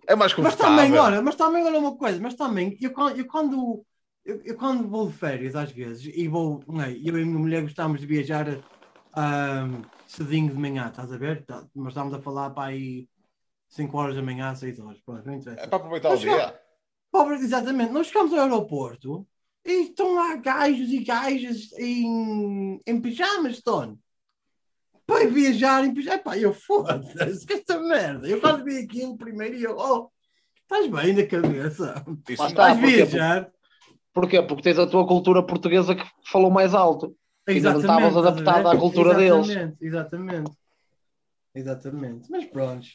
É 0.08 0.16
mais 0.16 0.34
Mas 0.34 0.56
confortável. 0.56 0.58
também, 0.58 0.98
olha, 0.98 1.22
mas 1.22 1.36
também, 1.36 1.64
olha 1.64 1.80
uma 1.80 1.96
coisa, 1.96 2.20
mas 2.22 2.34
também, 2.34 2.78
eu, 2.82 2.92
eu 3.16 3.28
quando 3.28 3.86
eu, 4.26 4.42
eu 4.44 4.58
quando 4.58 4.88
vou 4.88 5.08
de 5.08 5.14
férias 5.14 5.56
às 5.56 5.72
vezes 5.72 6.12
e 6.16 6.28
vou, 6.28 6.64
não 6.68 6.82
é, 6.82 6.92
eu 6.92 7.18
e 7.18 7.22
a 7.22 7.26
minha 7.26 7.40
mulher 7.40 7.62
gostamos 7.62 8.00
de 8.00 8.06
viajar 8.08 8.48
ahm, 9.14 9.82
cedinho 10.08 10.50
de 10.50 10.58
manhã, 10.60 10.88
estás 10.88 11.12
a 11.12 11.18
ver? 11.18 11.46
Tá, 11.46 11.66
Mas 11.76 11.90
estamos 11.90 12.14
a 12.14 12.22
falar 12.22 12.50
para 12.52 12.70
aí 12.70 13.08
5 13.68 13.98
horas 13.98 14.16
da 14.16 14.22
manhã, 14.22 14.54
6 14.56 14.80
horas, 14.80 15.00
pronto, 15.02 15.26
não 15.26 15.34
interessa. 15.36 15.64
É 15.64 15.68
para 15.68 15.78
aproveitar 15.78 16.10
o 16.10 16.12
Mas, 16.14 16.22
dia. 16.22 16.60
Pobre, 17.12 17.36
exatamente, 17.36 17.92
nós 17.92 18.08
chegamos 18.08 18.34
ao 18.34 18.42
aeroporto 18.42 19.28
e 19.66 19.84
estão 19.90 20.14
lá 20.14 20.36
gajos 20.36 20.90
e 20.90 21.04
gajas 21.04 21.72
em, 21.74 22.80
em 22.86 23.02
pijamas, 23.02 23.62
Tony. 23.62 23.98
Para 25.10 25.28
viajar 25.28 25.84
em 25.86 25.94
pijamas. 25.94 26.20
Epá, 26.20 26.38
eu 26.38 26.54
foda-se, 26.54 27.46
que 27.46 27.54
esta 27.54 27.80
merda. 27.80 28.28
Eu 28.28 28.40
quando 28.40 28.64
vi 28.64 28.78
aquilo 28.78 29.18
primeiro 29.18 29.56
e 29.56 29.64
eu, 29.64 29.76
oh, 29.78 30.10
estás 30.62 30.88
bem 30.88 31.14
na 31.14 31.26
cabeça. 31.26 32.06
Isso 32.30 32.42
Lá 32.42 32.46
não. 32.46 32.52
está. 32.52 32.64
Vais 32.74 32.80
porque- 32.80 32.96
viajar. 32.96 33.52
Porquê? 34.14 34.42
Porque 34.42 34.64
tens 34.64 34.80
a 34.80 34.88
tua 34.88 35.06
cultura 35.08 35.44
portuguesa 35.44 35.96
que 35.96 36.04
falou 36.26 36.50
mais 36.52 36.74
alto. 36.74 37.16
Ainda 37.48 37.74
não 37.74 37.80
estavas 37.80 38.10
estás 38.10 38.28
adaptado 38.28 38.68
à 38.68 38.78
cultura 38.78 39.14
deles. 39.16 39.48
Exatamente, 39.50 39.78
exatamente. 39.82 40.52
Exatamente. 41.56 42.30
Mas 42.30 42.46
pronto. 42.46 42.88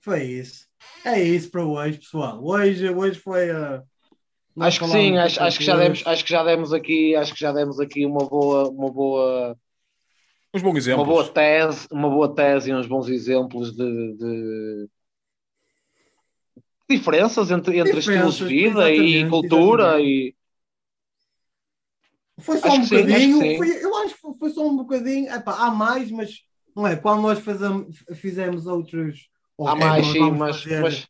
Foi 0.00 0.22
isso. 0.22 0.66
É 1.04 1.20
isso 1.22 1.50
para 1.50 1.64
hoje, 1.64 1.98
pessoal. 1.98 2.44
Hoje, 2.44 2.88
hoje 2.90 3.18
foi 3.18 3.50
a. 3.50 3.82
nós 4.54 4.68
Acho 4.68 4.80
que 4.80 4.90
sim, 4.90 5.16
acho, 5.16 5.42
acho 5.42 5.58
que 5.58 5.64
já 5.64 5.76
demos, 5.76 6.06
acho 6.06 6.24
que 6.24 6.30
já 6.30 6.44
demos 6.44 6.72
aqui, 6.72 7.14
acho 7.16 7.32
que 7.34 7.40
já 7.40 7.52
demos 7.52 7.80
aqui 7.80 8.04
uma 8.04 8.26
boa, 8.28 8.68
uma 8.68 8.90
boa, 8.92 9.56
Uns 10.54 10.62
bons 10.62 10.76
uma 10.92 11.04
exemplos. 11.04 11.08
boa 11.08 11.28
tese, 11.32 11.88
uma 11.90 12.08
boa 12.08 12.34
tese 12.34 12.70
e 12.70 12.74
uns 12.74 12.86
bons 12.86 13.08
exemplos 13.08 13.72
de, 13.76 14.16
de 14.16 14.88
diferenças 16.88 17.50
entre, 17.50 17.78
entre 17.78 17.98
estilos 18.00 18.36
Diferenças, 18.36 18.48
de 18.48 18.54
vida 18.54 18.90
e 18.90 19.28
cultura 19.28 20.00
exatamente. 20.00 20.00
e 20.00 20.34
Foi 22.40 22.58
só 22.58 22.68
Acho 22.68 22.76
um 22.76 22.80
que 22.80 22.86
sim, 22.86 22.96
acho 23.12 23.28
bocadinho. 23.30 23.56
foi- 23.56 23.84
eu 23.84 23.96
acho 23.98 24.14
que 24.16 24.38
foi- 24.38 24.50
só 24.50 24.66
um 24.66 24.76
bocadinho. 24.76 25.32
Epá, 25.32 25.66
há 25.66 25.70
mais, 25.70 26.10
mas 26.10 26.30
não 26.74 26.86
é? 26.86 26.96
Quando 26.96 27.22
nós 27.22 27.38
fazemos, 27.40 27.96
fizemos 28.16 28.66
outros. 28.66 29.28
ou 29.56 29.68
há 29.68 29.76
quando 29.76 29.80
mais 29.96 30.00
nós 30.00 30.18
sim, 30.18 30.30
mas, 30.32 30.66
fazer 30.66 30.76
mas 30.76 31.06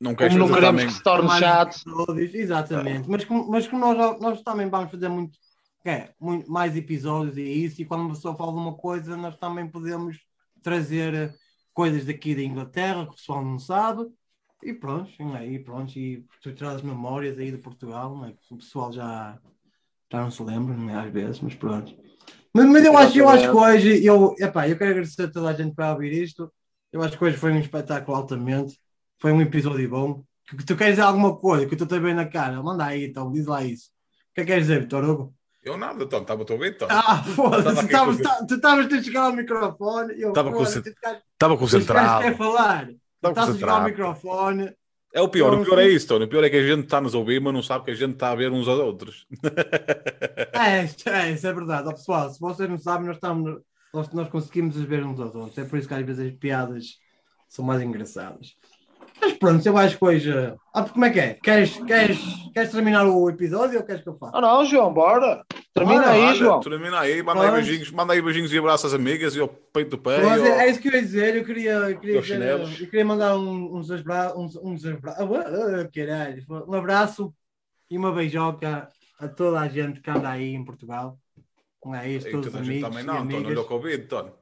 Não 0.00 0.14
como 0.16 0.38
não 0.38 0.50
queremos 0.52 0.80
também. 0.80 0.86
que 0.86 0.92
se 0.92 1.02
torne 1.02 1.28
mais 1.28 1.38
chato, 1.38 1.76
episódios, 1.84 2.34
exatamente. 2.34 3.08
Mas, 3.08 3.24
como- 3.24 3.48
mas 3.50 3.68
como 3.68 3.80
nós, 3.94 4.20
nós 4.20 4.42
também 4.42 4.68
vamos 4.68 4.90
fazer 4.90 5.08
muito, 5.08 5.38
é, 5.90 6.14
muito 6.20 6.50
mais 6.50 6.76
episódios 6.76 7.36
e 7.36 7.42
isso, 7.42 7.80
e 7.80 7.84
quando 7.84 8.02
uma 8.02 8.14
pessoa 8.14 8.36
fala 8.36 8.52
de 8.52 8.58
uma 8.58 8.74
coisa, 8.74 9.16
nós 9.16 9.36
também 9.36 9.68
podemos 9.68 10.18
trazer 10.62 11.14
eh, 11.14 11.34
coisas 11.72 12.04
daqui 12.04 12.34
da 12.34 12.42
Inglaterra 12.42 13.04
que 13.04 13.12
o 13.12 13.14
pessoal 13.16 13.44
não 13.44 13.58
sabe. 13.58 14.06
E 14.62 14.72
pronto, 14.72 15.10
é? 15.36 15.46
e 15.46 15.58
pronto, 15.58 15.96
e 15.96 16.24
tu 16.42 16.52
trazes 16.54 16.82
memórias 16.82 17.38
aí 17.38 17.52
de 17.52 17.58
Portugal, 17.58 18.24
é? 18.24 18.32
Que 18.32 18.54
o 18.54 18.56
pessoal 18.56 18.92
já, 18.92 19.38
já 20.10 20.22
não 20.22 20.30
se 20.30 20.42
lembra, 20.42 20.76
não 20.76 20.90
é? 20.90 21.06
Às 21.06 21.12
vezes, 21.12 21.40
mas 21.40 21.54
pronto. 21.54 21.94
Mas, 22.52 22.66
mas 22.66 22.84
eu, 22.84 22.96
acho, 22.96 23.18
eu 23.18 23.28
acho 23.28 23.50
que 23.50 23.56
hoje, 23.56 24.04
eu, 24.04 24.34
epá, 24.38 24.66
eu 24.66 24.78
quero 24.78 24.90
agradecer 24.92 25.24
a 25.24 25.30
toda 25.30 25.50
a 25.50 25.52
gente 25.52 25.74
para 25.74 25.92
ouvir 25.92 26.12
isto. 26.12 26.50
Eu 26.90 27.02
acho 27.02 27.18
que 27.18 27.24
hoje 27.24 27.36
foi 27.36 27.52
um 27.52 27.60
espetáculo 27.60 28.16
altamente. 28.16 28.80
Foi 29.20 29.30
um 29.30 29.42
episódio 29.42 29.88
bom. 29.88 30.24
Que, 30.48 30.64
tu 30.64 30.74
queres 30.74 30.94
dizer 30.94 31.02
alguma 31.02 31.36
coisa 31.36 31.66
que 31.66 31.74
eu 31.74 31.82
estou 31.82 32.00
ver 32.00 32.14
na 32.14 32.26
cara? 32.26 32.62
Manda 32.62 32.86
aí, 32.86 33.04
então, 33.04 33.30
diz 33.30 33.46
lá 33.46 33.62
isso. 33.62 33.90
O 34.30 34.34
que 34.34 34.40
é 34.40 34.44
que 34.44 34.50
queres 34.50 34.66
dizer, 34.66 34.80
Vitor 34.80 35.04
Hugo? 35.04 35.35
Eu 35.66 35.76
nada, 35.76 36.04
então, 36.04 36.22
estava 36.22 36.44
a 36.48 36.52
ouvir, 36.52 36.74
então. 36.76 36.86
Ah, 36.88 37.24
foda-se, 37.24 37.88
tu 38.46 38.54
estavas 38.54 38.86
a 38.92 39.02
chegar 39.02 39.22
ao 39.24 39.32
microfone. 39.32 40.14
Eu, 40.16 40.28
Estava 40.28 40.52
concent- 40.52 40.86
concentrado. 41.58 42.22
quer 42.22 42.36
falar. 42.36 42.88
Estava 42.88 43.34
chegar 43.34 43.40
ao 43.40 43.46
concentrado. 43.48 43.84
microfone. 43.84 44.72
É 45.12 45.20
o 45.20 45.28
pior, 45.28 45.54
o 45.54 45.64
pior 45.64 45.78
é 45.80 45.88
isso, 45.88 46.06
Tony. 46.06 46.24
O 46.26 46.28
pior 46.28 46.44
é 46.44 46.50
que 46.50 46.56
a 46.56 46.62
gente 46.62 46.84
está 46.84 47.00
nos 47.00 47.16
a 47.16 47.18
ouvir, 47.18 47.40
mas 47.40 47.52
não 47.52 47.62
sabe 47.64 47.84
que 47.84 47.90
a 47.90 47.94
gente 47.94 48.12
está 48.12 48.30
a 48.30 48.34
ver 48.36 48.52
uns 48.52 48.68
aos 48.68 48.78
outros. 48.78 49.26
É, 50.52 50.84
é, 51.10 51.32
isso 51.32 51.46
é 51.46 51.52
verdade. 51.52 51.88
Ó, 51.88 51.92
pessoal, 51.92 52.30
se 52.30 52.40
vocês 52.40 52.68
não 52.68 52.78
sabem, 52.78 53.06
nós 53.06 53.16
estamos, 53.16 53.60
nós, 53.92 54.08
nós 54.10 54.28
conseguimos 54.28 54.76
ver 54.76 55.04
uns 55.04 55.18
aos 55.20 55.34
outros. 55.34 55.58
É 55.58 55.64
por 55.64 55.78
isso 55.78 55.88
que 55.88 55.94
às 55.94 56.04
vezes 56.06 56.26
as 56.32 56.38
piadas 56.38 56.98
são 57.48 57.64
mais 57.64 57.82
engraçadas. 57.82 58.54
Mas 59.20 59.32
pronto, 59.34 59.66
eu 59.66 59.76
acho 59.78 59.98
que 59.98 60.04
hoje. 60.04 60.30
Ah, 60.74 60.82
como 60.84 61.04
é 61.04 61.10
que 61.10 61.20
é? 61.20 61.34
Queres, 61.34 61.76
queres, 61.84 62.18
queres 62.52 62.70
terminar 62.70 63.06
o 63.06 63.28
episódio 63.30 63.78
ou 63.78 63.84
queres 63.84 64.02
que 64.02 64.08
eu 64.08 64.16
faça? 64.18 64.36
Ah, 64.36 64.40
não, 64.40 64.64
João, 64.64 64.92
bora. 64.92 65.44
Termina 65.72 66.00
Bora, 66.00 66.10
aí, 66.10 66.22
Olha, 66.22 66.34
João. 66.34 66.60
Termina 66.60 67.00
aí, 67.00 67.22
manda 67.22 67.42
aí 67.42 67.50
beijinhos, 67.50 67.90
manda 67.90 68.12
aí 68.12 68.22
beijinhos 68.22 68.52
e 68.52 68.58
abraços 68.58 68.86
às 68.86 68.94
amigas 68.98 69.34
e 69.34 69.40
ao 69.40 69.48
peito 69.48 69.90
do 69.90 69.98
pé. 69.98 70.22
Ao- 70.22 70.46
é, 70.46 70.66
é 70.66 70.70
isso 70.70 70.80
que 70.80 70.88
eu 70.88 70.92
ia 70.92 71.02
dizer. 71.02 71.36
Eu 71.36 71.44
queria, 71.44 71.72
eu 71.72 71.98
queria, 71.98 72.20
dizer, 72.20 72.60
eu 72.60 72.90
queria 72.90 73.04
mandar 73.04 73.36
um- 73.36 73.76
uns, 73.76 73.90
abra 73.90 74.36
uns, 74.38 74.56
uns 74.56 74.84
abra 74.86 75.12
ah, 75.12 75.82
ah, 75.82 75.88
caralho. 75.94 76.44
um 76.48 76.74
abraço 76.74 77.34
e 77.90 77.96
uma 77.96 78.12
beijoca 78.12 78.88
a 79.18 79.28
toda 79.28 79.60
a 79.60 79.68
gente 79.68 80.00
que 80.00 80.10
anda 80.10 80.30
aí 80.30 80.54
em 80.54 80.64
Portugal. 80.64 81.18
Não 81.84 81.94
é 81.94 82.08
isso, 82.10 82.30
todos 82.30 82.48
os 82.48 82.54
amigos 82.54 82.88
também 82.88 83.02
e 83.04 83.06
não, 83.06 83.18
António, 83.18 83.46
olha 83.48 83.60
o 83.60 83.64
Covid, 83.64 84.02
António. 84.02 84.32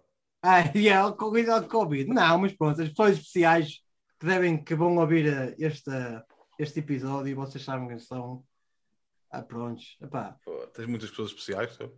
Ah, 0.43 0.61
e 0.75 0.89
é, 0.89 1.03
o 1.05 1.13
cuidado 1.15 1.65
com 1.69 1.79
Covid. 1.79 2.09
Não, 2.11 2.39
mas 2.39 2.53
pronto, 2.53 2.81
as 2.81 2.89
pessoas 2.89 3.17
especiais 3.19 3.84
que 4.19 4.27
devem, 4.27 4.63
que 4.63 4.75
vão 4.75 4.97
ouvir 4.99 5.27
eh, 5.27 5.55
este, 5.59 5.91
este 6.59 6.81
episódio 6.81 7.31
e 7.31 7.35
vocês 7.35 7.63
sabem 7.65 7.89
quem 7.89 7.99
são. 7.99 8.43
Ah, 9.31 9.43
prontos. 9.43 9.97
Epá, 10.01 10.37
Pô, 10.45 10.53
Tens 10.69 10.87
muitas 10.87 11.11
pessoas 11.11 11.31
especiais, 11.31 11.77
tu? 11.77 11.91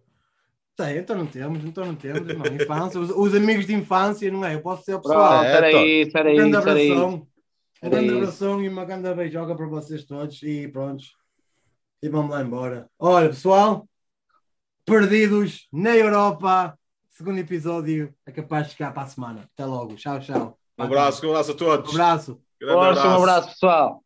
sei, 0.79 0.98
então 0.98 1.16
não 1.16 1.26
temos, 1.26 1.64
então 1.64 1.87
não 1.87 1.94
temos, 1.94 2.29
irmão. 2.29 2.46
Infância, 2.55 3.00
os, 3.00 3.11
os 3.11 3.35
amigos 3.35 3.66
de 3.66 3.74
infância, 3.74 4.31
não 4.31 4.44
é? 4.44 4.55
Eu 4.55 4.61
posso 4.62 4.85
ser 4.85 4.94
o 4.94 5.00
pessoal. 5.00 5.40
Pronto, 5.40 5.46
espera 5.46 5.66
aí, 5.68 6.02
espera 6.02 6.29
Um 6.29 6.31
aí, 6.31 6.37
grande 6.37 6.57
espera 6.57 6.76
aí. 6.79 6.92
abração. 6.92 7.29
Um 7.83 7.90
grande 7.90 8.14
abração 8.14 8.62
e 8.62 8.68
uma 8.68 8.85
grande 8.85 9.14
beijoca 9.14 9.55
para 9.57 9.66
vocês 9.66 10.05
todos. 10.05 10.42
E 10.42 10.68
prontos. 10.68 11.14
E 12.02 12.09
vamos 12.09 12.31
lá 12.31 12.42
embora. 12.42 12.90
Olha, 12.98 13.29
pessoal, 13.29 13.88
perdidos 14.85 15.66
na 15.72 15.96
Europa. 15.96 16.79
Segundo 17.11 17.38
episódio 17.38 18.14
é 18.26 18.33
capaz 18.33 18.66
de 18.66 18.72
chegar 18.74 18.92
para 18.92 19.02
a 19.05 19.09
semana. 19.09 19.48
Até 19.55 19.64
logo. 19.64 19.94
Tchau, 19.96 20.20
tchau. 20.20 20.59
Um 20.79 20.85
abraço, 20.85 21.27
um 21.27 21.31
abraço 21.31 21.53
a 21.53 21.55
todos. 21.55 21.91
Um 21.91 21.95
abraço. 21.95 22.41
Grande 22.61 22.75
Força, 22.75 23.09
um 23.09 23.23
abraço, 23.23 23.49
pessoal. 23.49 24.06